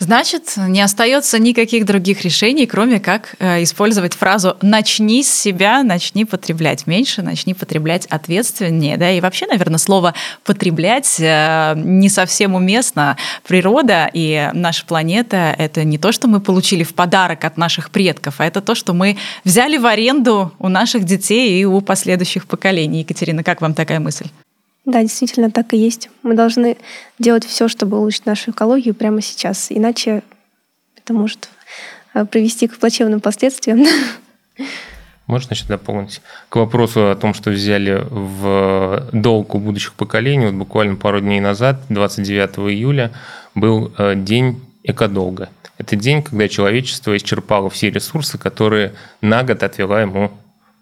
Значит, 0.00 0.54
не 0.56 0.80
остается 0.80 1.40
никаких 1.40 1.84
других 1.84 2.22
решений, 2.22 2.66
кроме 2.66 3.00
как 3.00 3.34
э, 3.40 3.64
использовать 3.64 4.14
фразу 4.14 4.56
«начни 4.62 5.24
с 5.24 5.32
себя, 5.32 5.82
начни 5.82 6.24
потреблять 6.24 6.86
меньше, 6.86 7.22
начни 7.22 7.52
потреблять 7.52 8.06
ответственнее». 8.06 8.96
Да? 8.96 9.10
И 9.10 9.20
вообще, 9.20 9.46
наверное, 9.46 9.78
слово 9.78 10.14
«потреблять» 10.44 11.16
э, 11.18 11.74
не 11.76 12.08
совсем 12.08 12.54
уместно. 12.54 13.16
Природа 13.46 14.08
и 14.12 14.50
наша 14.52 14.86
планета— 14.86 15.54
это 15.58 15.82
не 15.82 15.98
то, 15.98 16.12
что 16.12 16.28
мы 16.28 16.40
получили 16.40 16.84
в 16.84 16.94
подарок 16.94 17.44
от 17.44 17.56
наших 17.56 17.90
предков, 17.90 18.36
а 18.38 18.46
это 18.46 18.60
то, 18.60 18.76
что 18.76 18.92
мы 18.92 19.16
взяли 19.42 19.78
в 19.78 19.86
аренду 19.86 20.52
у 20.60 20.68
наших 20.68 21.04
детей 21.04 21.60
и 21.60 21.64
у 21.64 21.80
последующих 21.80 22.46
поколений. 22.46 23.00
Екатерина, 23.00 23.42
как 23.42 23.60
вам 23.60 23.74
такая 23.74 23.98
мысль? 23.98 24.26
Да, 24.88 25.02
действительно 25.02 25.50
так 25.50 25.74
и 25.74 25.76
есть. 25.76 26.08
Мы 26.22 26.34
должны 26.34 26.78
делать 27.18 27.44
все, 27.44 27.68
чтобы 27.68 27.98
улучшить 27.98 28.24
нашу 28.24 28.52
экологию 28.52 28.94
прямо 28.94 29.20
сейчас, 29.20 29.66
иначе 29.68 30.22
это 30.96 31.12
может 31.12 31.50
э, 32.14 32.24
привести 32.24 32.68
к 32.68 32.78
плачевным 32.78 33.20
последствиям. 33.20 33.84
Можно 35.26 35.52
еще 35.52 35.66
дополнить? 35.66 36.22
К 36.48 36.56
вопросу 36.56 37.10
о 37.10 37.16
том, 37.16 37.34
что 37.34 37.50
взяли 37.50 38.02
в 38.08 39.10
долг 39.12 39.54
у 39.54 39.58
будущих 39.58 39.92
поколений, 39.92 40.46
вот 40.46 40.54
буквально 40.54 40.96
пару 40.96 41.20
дней 41.20 41.40
назад, 41.40 41.82
29 41.90 42.72
июля, 42.72 43.12
был 43.54 43.92
э, 43.98 44.14
день 44.16 44.58
экодолга. 44.84 45.50
Это 45.76 45.96
день, 45.96 46.22
когда 46.22 46.48
человечество 46.48 47.14
исчерпало 47.14 47.68
все 47.68 47.90
ресурсы, 47.90 48.38
которые 48.38 48.94
на 49.20 49.42
год 49.42 49.62
отвела 49.62 50.00
ему 50.00 50.32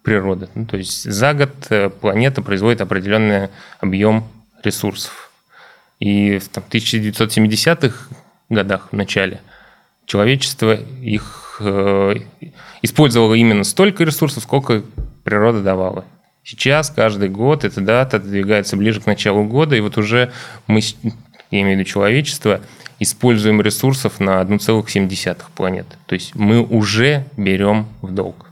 природы. 0.07 0.49
Ну, 0.55 0.67
то 0.67 0.77
есть 0.77 1.03
за 1.03 1.35
год 1.35 1.51
э, 1.69 1.91
планета 1.91 2.41
производит 2.41 2.81
определенный 2.81 3.49
объем 3.81 4.25
ресурсов. 4.63 5.33
И 5.99 6.39
в 6.39 6.49
1970-х 6.49 8.07
годах, 8.49 8.89
в 8.93 8.97
начале, 8.97 9.41
человечество 10.05 10.75
их 10.75 11.57
э, 11.59 12.15
использовало 12.83 13.35
именно 13.35 13.65
столько 13.65 14.05
ресурсов, 14.05 14.45
сколько 14.45 14.85
природа 15.25 15.61
давала. 15.61 16.05
Сейчас, 16.45 16.91
каждый 16.91 17.29
год 17.29 17.65
эта 17.65 17.81
дата 17.81 18.21
двигается 18.21 18.77
ближе 18.77 19.01
к 19.01 19.07
началу 19.07 19.43
года, 19.43 19.75
и 19.75 19.81
вот 19.81 19.99
уже 19.99 20.31
мы, 20.69 20.83
я 21.51 21.63
имею 21.63 21.79
в 21.79 21.81
виду 21.81 21.91
человечество, 21.91 22.61
используем 23.01 23.61
ресурсов 23.61 24.21
на 24.21 24.41
1,7 24.41 25.43
планеты. 25.57 25.97
То 26.07 26.15
есть 26.15 26.37
мы 26.37 26.63
уже 26.63 27.25
берем 27.37 27.89
в 28.03 28.13
долг. 28.13 28.46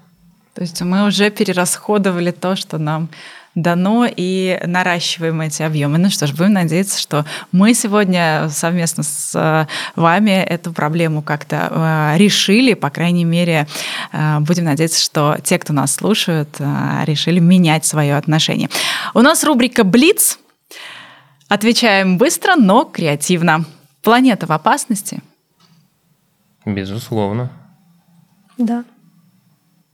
То 0.54 0.62
есть 0.62 0.80
мы 0.82 1.06
уже 1.06 1.30
перерасходовали 1.30 2.30
то, 2.30 2.54
что 2.56 2.78
нам 2.78 3.08
дано, 3.54 4.06
и 4.08 4.60
наращиваем 4.66 5.40
эти 5.40 5.62
объемы. 5.62 5.98
Ну 5.98 6.10
что 6.10 6.26
ж, 6.26 6.32
будем 6.32 6.54
надеяться, 6.54 7.00
что 7.00 7.24
мы 7.52 7.74
сегодня 7.74 8.48
совместно 8.50 9.04
с 9.04 9.32
э, 9.34 9.66
вами 9.94 10.32
эту 10.32 10.72
проблему 10.72 11.22
как-то 11.22 11.68
э, 11.70 12.18
решили, 12.18 12.74
по 12.74 12.90
крайней 12.90 13.24
мере, 13.24 13.68
э, 14.12 14.40
будем 14.40 14.64
надеяться, 14.64 15.00
что 15.00 15.38
те, 15.42 15.58
кто 15.58 15.72
нас 15.72 15.94
слушают, 15.94 16.56
решили 17.04 17.38
менять 17.38 17.84
свое 17.84 18.16
отношение. 18.16 18.70
У 19.14 19.20
нас 19.20 19.44
рубрика 19.44 19.84
«Блиц». 19.84 20.38
Отвечаем 21.48 22.18
быстро, 22.18 22.56
но 22.56 22.84
креативно. 22.84 23.64
Планета 24.02 24.46
в 24.46 24.50
опасности? 24.50 25.22
Безусловно. 26.64 27.52
Да. 28.58 28.84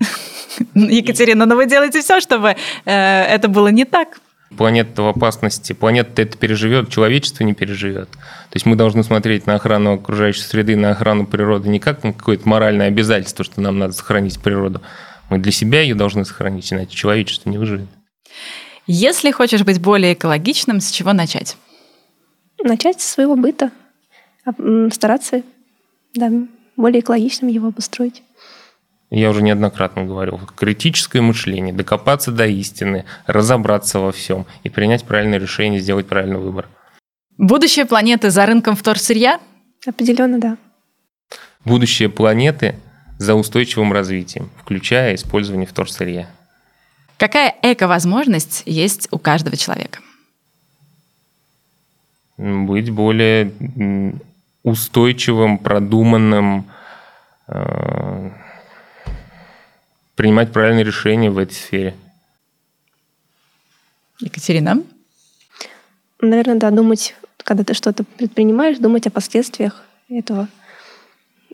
Екатерина, 0.74 1.46
но 1.46 1.56
вы 1.56 1.66
делаете 1.66 2.00
все, 2.00 2.20
чтобы 2.20 2.56
э, 2.84 3.24
это 3.24 3.48
было 3.48 3.68
не 3.68 3.84
так. 3.84 4.20
Планета 4.56 5.02
в 5.02 5.08
опасности. 5.08 5.72
Планета 5.72 6.22
это 6.22 6.36
переживет, 6.36 6.90
человечество 6.90 7.44
не 7.44 7.54
переживет. 7.54 8.10
То 8.10 8.54
есть 8.54 8.66
мы 8.66 8.74
должны 8.74 9.04
смотреть 9.04 9.46
на 9.46 9.54
охрану 9.54 9.94
окружающей 9.94 10.42
среды, 10.42 10.76
на 10.76 10.90
охрану 10.90 11.26
природы 11.26 11.68
не 11.68 11.78
как 11.78 12.02
на 12.02 12.12
какое-то 12.12 12.48
моральное 12.48 12.88
обязательство, 12.88 13.44
что 13.44 13.60
нам 13.60 13.78
надо 13.78 13.92
сохранить 13.92 14.40
природу. 14.40 14.82
Мы 15.28 15.38
для 15.38 15.52
себя 15.52 15.82
ее 15.82 15.94
должны 15.94 16.24
сохранить, 16.24 16.72
иначе 16.72 16.96
человечество 16.96 17.48
не 17.48 17.58
выживет. 17.58 17.88
Если 18.88 19.30
хочешь 19.30 19.62
быть 19.62 19.80
более 19.80 20.14
экологичным, 20.14 20.80
с 20.80 20.90
чего 20.90 21.12
начать? 21.12 21.56
Начать 22.60 23.00
с 23.00 23.08
своего 23.08 23.36
быта. 23.36 23.70
Стараться 24.90 25.42
да, 26.14 26.28
более 26.76 27.00
экологичным 27.00 27.48
его 27.50 27.68
обустроить 27.68 28.24
я 29.18 29.30
уже 29.30 29.42
неоднократно 29.42 30.04
говорил, 30.04 30.40
критическое 30.56 31.20
мышление, 31.20 31.74
докопаться 31.74 32.30
до 32.30 32.46
истины, 32.46 33.04
разобраться 33.26 33.98
во 33.98 34.12
всем 34.12 34.46
и 34.62 34.68
принять 34.68 35.04
правильное 35.04 35.38
решение, 35.38 35.80
сделать 35.80 36.06
правильный 36.06 36.38
выбор. 36.38 36.68
Будущее 37.36 37.86
планеты 37.86 38.30
за 38.30 38.46
рынком 38.46 38.76
вторсырья? 38.76 39.40
Определенно, 39.86 40.38
да. 40.38 40.56
Будущее 41.64 42.08
планеты 42.08 42.76
за 43.18 43.34
устойчивым 43.34 43.92
развитием, 43.92 44.50
включая 44.58 45.14
использование 45.14 45.66
вторсырья. 45.66 46.28
Какая 47.16 47.54
эко-возможность 47.62 48.62
есть 48.64 49.08
у 49.10 49.18
каждого 49.18 49.56
человека? 49.56 50.00
Быть 52.38 52.90
более 52.90 53.52
устойчивым, 54.62 55.58
продуманным, 55.58 56.66
э, 57.48 58.30
принимать 60.20 60.52
правильные 60.52 60.84
решения 60.84 61.30
в 61.30 61.38
этой 61.38 61.54
сфере. 61.54 61.94
Екатерина? 64.18 64.82
Наверное, 66.20 66.56
да, 66.56 66.70
думать, 66.70 67.14
когда 67.38 67.64
ты 67.64 67.72
что-то 67.72 68.04
предпринимаешь, 68.04 68.76
думать 68.76 69.06
о 69.06 69.10
последствиях 69.10 69.82
этого. 70.10 70.46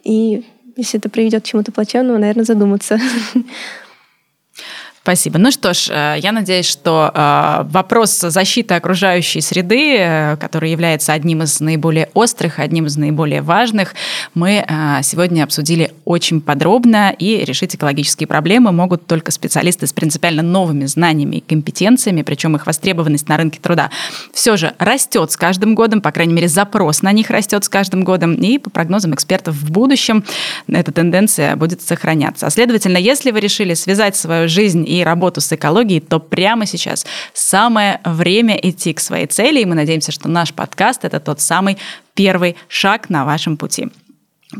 И 0.02 0.44
если 0.74 0.98
это 0.98 1.08
приведет 1.08 1.44
к 1.44 1.46
чему-то 1.46 1.70
плачевному, 1.70 2.18
наверное, 2.18 2.44
задуматься. 2.44 2.98
Спасибо. 5.00 5.38
Ну 5.38 5.52
что 5.52 5.72
ж, 5.72 5.88
э, 5.88 6.16
я 6.18 6.32
надеюсь, 6.32 6.66
что 6.66 7.12
э, 7.14 7.62
вопрос 7.70 8.18
защиты 8.18 8.74
окружающей 8.74 9.40
среды, 9.40 9.96
э, 9.96 10.36
который 10.38 10.72
является 10.72 11.12
одним 11.12 11.44
из 11.44 11.60
наиболее 11.60 12.10
острых, 12.14 12.58
одним 12.58 12.86
из 12.86 12.96
наиболее 12.96 13.42
важных, 13.42 13.94
мы 14.34 14.66
сегодня 15.02 15.44
обсудили 15.44 15.92
очень 16.06 16.40
подробно, 16.40 17.14
и 17.18 17.44
решить 17.44 17.74
экологические 17.74 18.28
проблемы 18.28 18.70
могут 18.70 19.06
только 19.06 19.32
специалисты 19.32 19.88
с 19.88 19.92
принципиально 19.92 20.42
новыми 20.42 20.86
знаниями 20.86 21.36
и 21.36 21.40
компетенциями, 21.40 22.22
причем 22.22 22.54
их 22.54 22.66
востребованность 22.66 23.28
на 23.28 23.36
рынке 23.36 23.58
труда 23.60 23.90
все 24.32 24.56
же 24.56 24.72
растет 24.78 25.32
с 25.32 25.36
каждым 25.36 25.74
годом, 25.74 26.00
по 26.00 26.12
крайней 26.12 26.32
мере, 26.32 26.46
запрос 26.46 27.02
на 27.02 27.10
них 27.10 27.28
растет 27.28 27.64
с 27.64 27.68
каждым 27.68 28.04
годом, 28.04 28.34
и 28.34 28.58
по 28.58 28.70
прогнозам 28.70 29.14
экспертов 29.14 29.56
в 29.56 29.72
будущем 29.72 30.24
эта 30.68 30.92
тенденция 30.92 31.56
будет 31.56 31.82
сохраняться. 31.82 32.46
А 32.46 32.50
следовательно, 32.50 32.98
если 32.98 33.32
вы 33.32 33.40
решили 33.40 33.74
связать 33.74 34.14
свою 34.14 34.48
жизнь 34.48 34.88
и 34.88 35.02
работу 35.02 35.40
с 35.40 35.52
экологией, 35.52 36.00
то 36.00 36.20
прямо 36.20 36.66
сейчас 36.66 37.04
самое 37.34 38.00
время 38.04 38.56
идти 38.62 38.92
к 38.92 39.00
своей 39.00 39.26
цели, 39.26 39.60
и 39.60 39.64
мы 39.64 39.74
надеемся, 39.74 40.12
что 40.12 40.28
наш 40.28 40.54
подкаст– 40.54 41.00
это 41.04 41.18
тот 41.18 41.40
самый 41.40 41.78
первый 42.14 42.54
шаг 42.68 43.10
на 43.10 43.24
вашем 43.24 43.56
пути. 43.56 43.88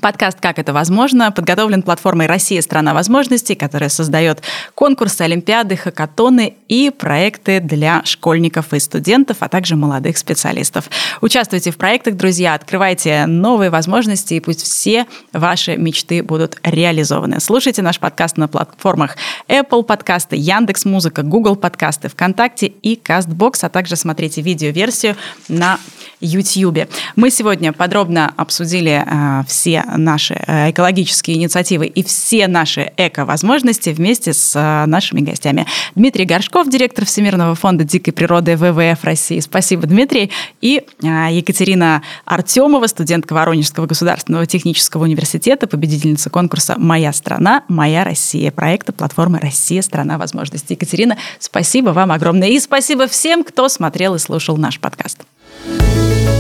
Подкаст 0.03 0.41
«Как 0.41 0.59
это 0.59 0.73
возможно» 0.73 1.31
подготовлен 1.31 1.81
платформой 1.81 2.27
«Россия– 2.27 2.61
страна 2.63 2.93
возможностей», 2.93 3.55
которая 3.55 3.89
создает 3.89 4.43
конкурсы, 4.75 5.23
олимпиады, 5.23 5.77
хакатоны 5.77 6.55
и 6.67 6.91
проекты 6.91 7.61
для 7.61 8.05
школьников 8.05 8.75
и 8.75 8.81
студентов, 8.81 9.37
а 9.41 9.49
также 9.49 9.77
молодых 9.77 10.19
специалистов. 10.19 10.91
Участвуйте 11.21 11.71
в 11.71 11.77
проектах, 11.77 12.17
друзья, 12.17 12.55
открывайте 12.55 13.27
новые 13.27 13.71
возможности, 13.71 14.35
и 14.35 14.41
пусть 14.41 14.63
все 14.63 15.07
ваши 15.33 15.77
мечты 15.77 16.21
будут 16.25 16.59
реализованы. 16.65 17.39
Слушайте 17.39 17.81
наш 17.83 18.01
подкаст 18.01 18.39
на 18.39 18.49
платформах 18.49 19.17
Apple 19.47 19.85
подкасты, 19.85 20.35
Яндекс 20.35 20.85
Музыка, 20.85 21.23
Google 21.23 21.55
подкасты, 21.55 22.09
ВКонтакте 22.09 22.67
и 22.67 22.97
Castbox, 22.97 23.59
а 23.63 23.69
также 23.69 23.95
смотрите 23.95 24.43
видеоверсию 24.43 25.15
на 25.49 25.79
YouTube. 26.21 26.89
Мы 27.15 27.31
сегодня 27.31 27.73
подробно 27.73 28.33
обсудили 28.37 29.05
э, 29.05 29.45
все 29.47 29.85
наши 29.97 30.35
э, 30.47 30.71
экологические 30.71 31.37
инициативы 31.37 31.87
и 31.87 32.03
все 32.03 32.49
наши 32.49 32.93
эко-возможности 32.97 33.91
вместе 33.91 34.33
с 34.33 34.57
э, 34.57 34.87
нашими 34.87 35.21
гостями. 35.21 35.67
Дмитрий 35.95 36.25
Горшков, 36.25 36.69
директор 36.69 37.05
Всемирного 37.05 37.55
фонда 37.55 37.85
дикой 37.85 38.13
природы 38.13 38.57
ВВФ 38.57 39.05
России. 39.05 39.41
Спасибо, 39.41 39.87
Дмитрий. 39.87 40.31
И 40.61 40.83
э, 41.03 41.29
Екатерина 41.33 42.03
Артемова, 42.25 42.87
студентка 42.87 43.35
Воронежского 43.35 43.87
государственного 43.87 44.47
технического 44.47 45.05
университета, 45.05 45.67
победительница 45.67 46.31
конкурса 46.31 46.77
«Моя 46.79 47.13
страна, 47.13 47.65
моя 47.69 48.05
Россия» 48.05 48.51
проекта 48.51 48.93
платформы 48.93 49.39
«Россия. 49.39 49.83
Страна 49.83 50.19
возможностей». 50.19 50.75
Екатерина, 50.75 51.17
спасибо 51.39 51.91
вам 51.91 52.13
огромное. 52.13 52.49
И 52.49 52.59
спасибо 52.61 53.07
всем, 53.07 53.45
кто 53.45 53.69
смотрел 53.69 54.15
и 54.15 54.19
слушал 54.19 54.57
наш 54.57 54.81
подкаст. 54.81 55.25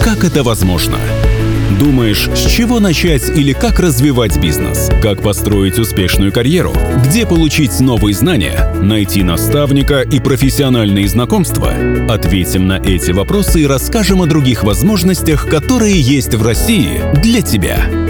Как 0.02 0.24
это 0.24 0.42
возможно? 0.42 0.98
Думаешь, 1.80 2.28
с 2.34 2.46
чего 2.46 2.80
начать 2.80 3.28
или 3.28 3.52
как 3.52 3.80
развивать 3.80 4.38
бизнес? 4.38 4.88
Как 5.02 5.20
построить 5.20 5.78
успешную 5.78 6.32
карьеру? 6.32 6.72
Где 7.04 7.26
получить 7.26 7.78
новые 7.80 8.14
знания? 8.14 8.72
Найти 8.80 9.22
наставника 9.22 10.02
и 10.02 10.20
профессиональные 10.20 11.08
знакомства? 11.08 11.72
Ответим 12.08 12.66
на 12.68 12.74
эти 12.78 13.10
вопросы 13.10 13.62
и 13.62 13.66
расскажем 13.66 14.22
о 14.22 14.26
других 14.26 14.62
возможностях, 14.62 15.48
которые 15.48 16.00
есть 16.00 16.34
в 16.34 16.46
России 16.46 17.02
для 17.20 17.42
тебя. 17.42 18.05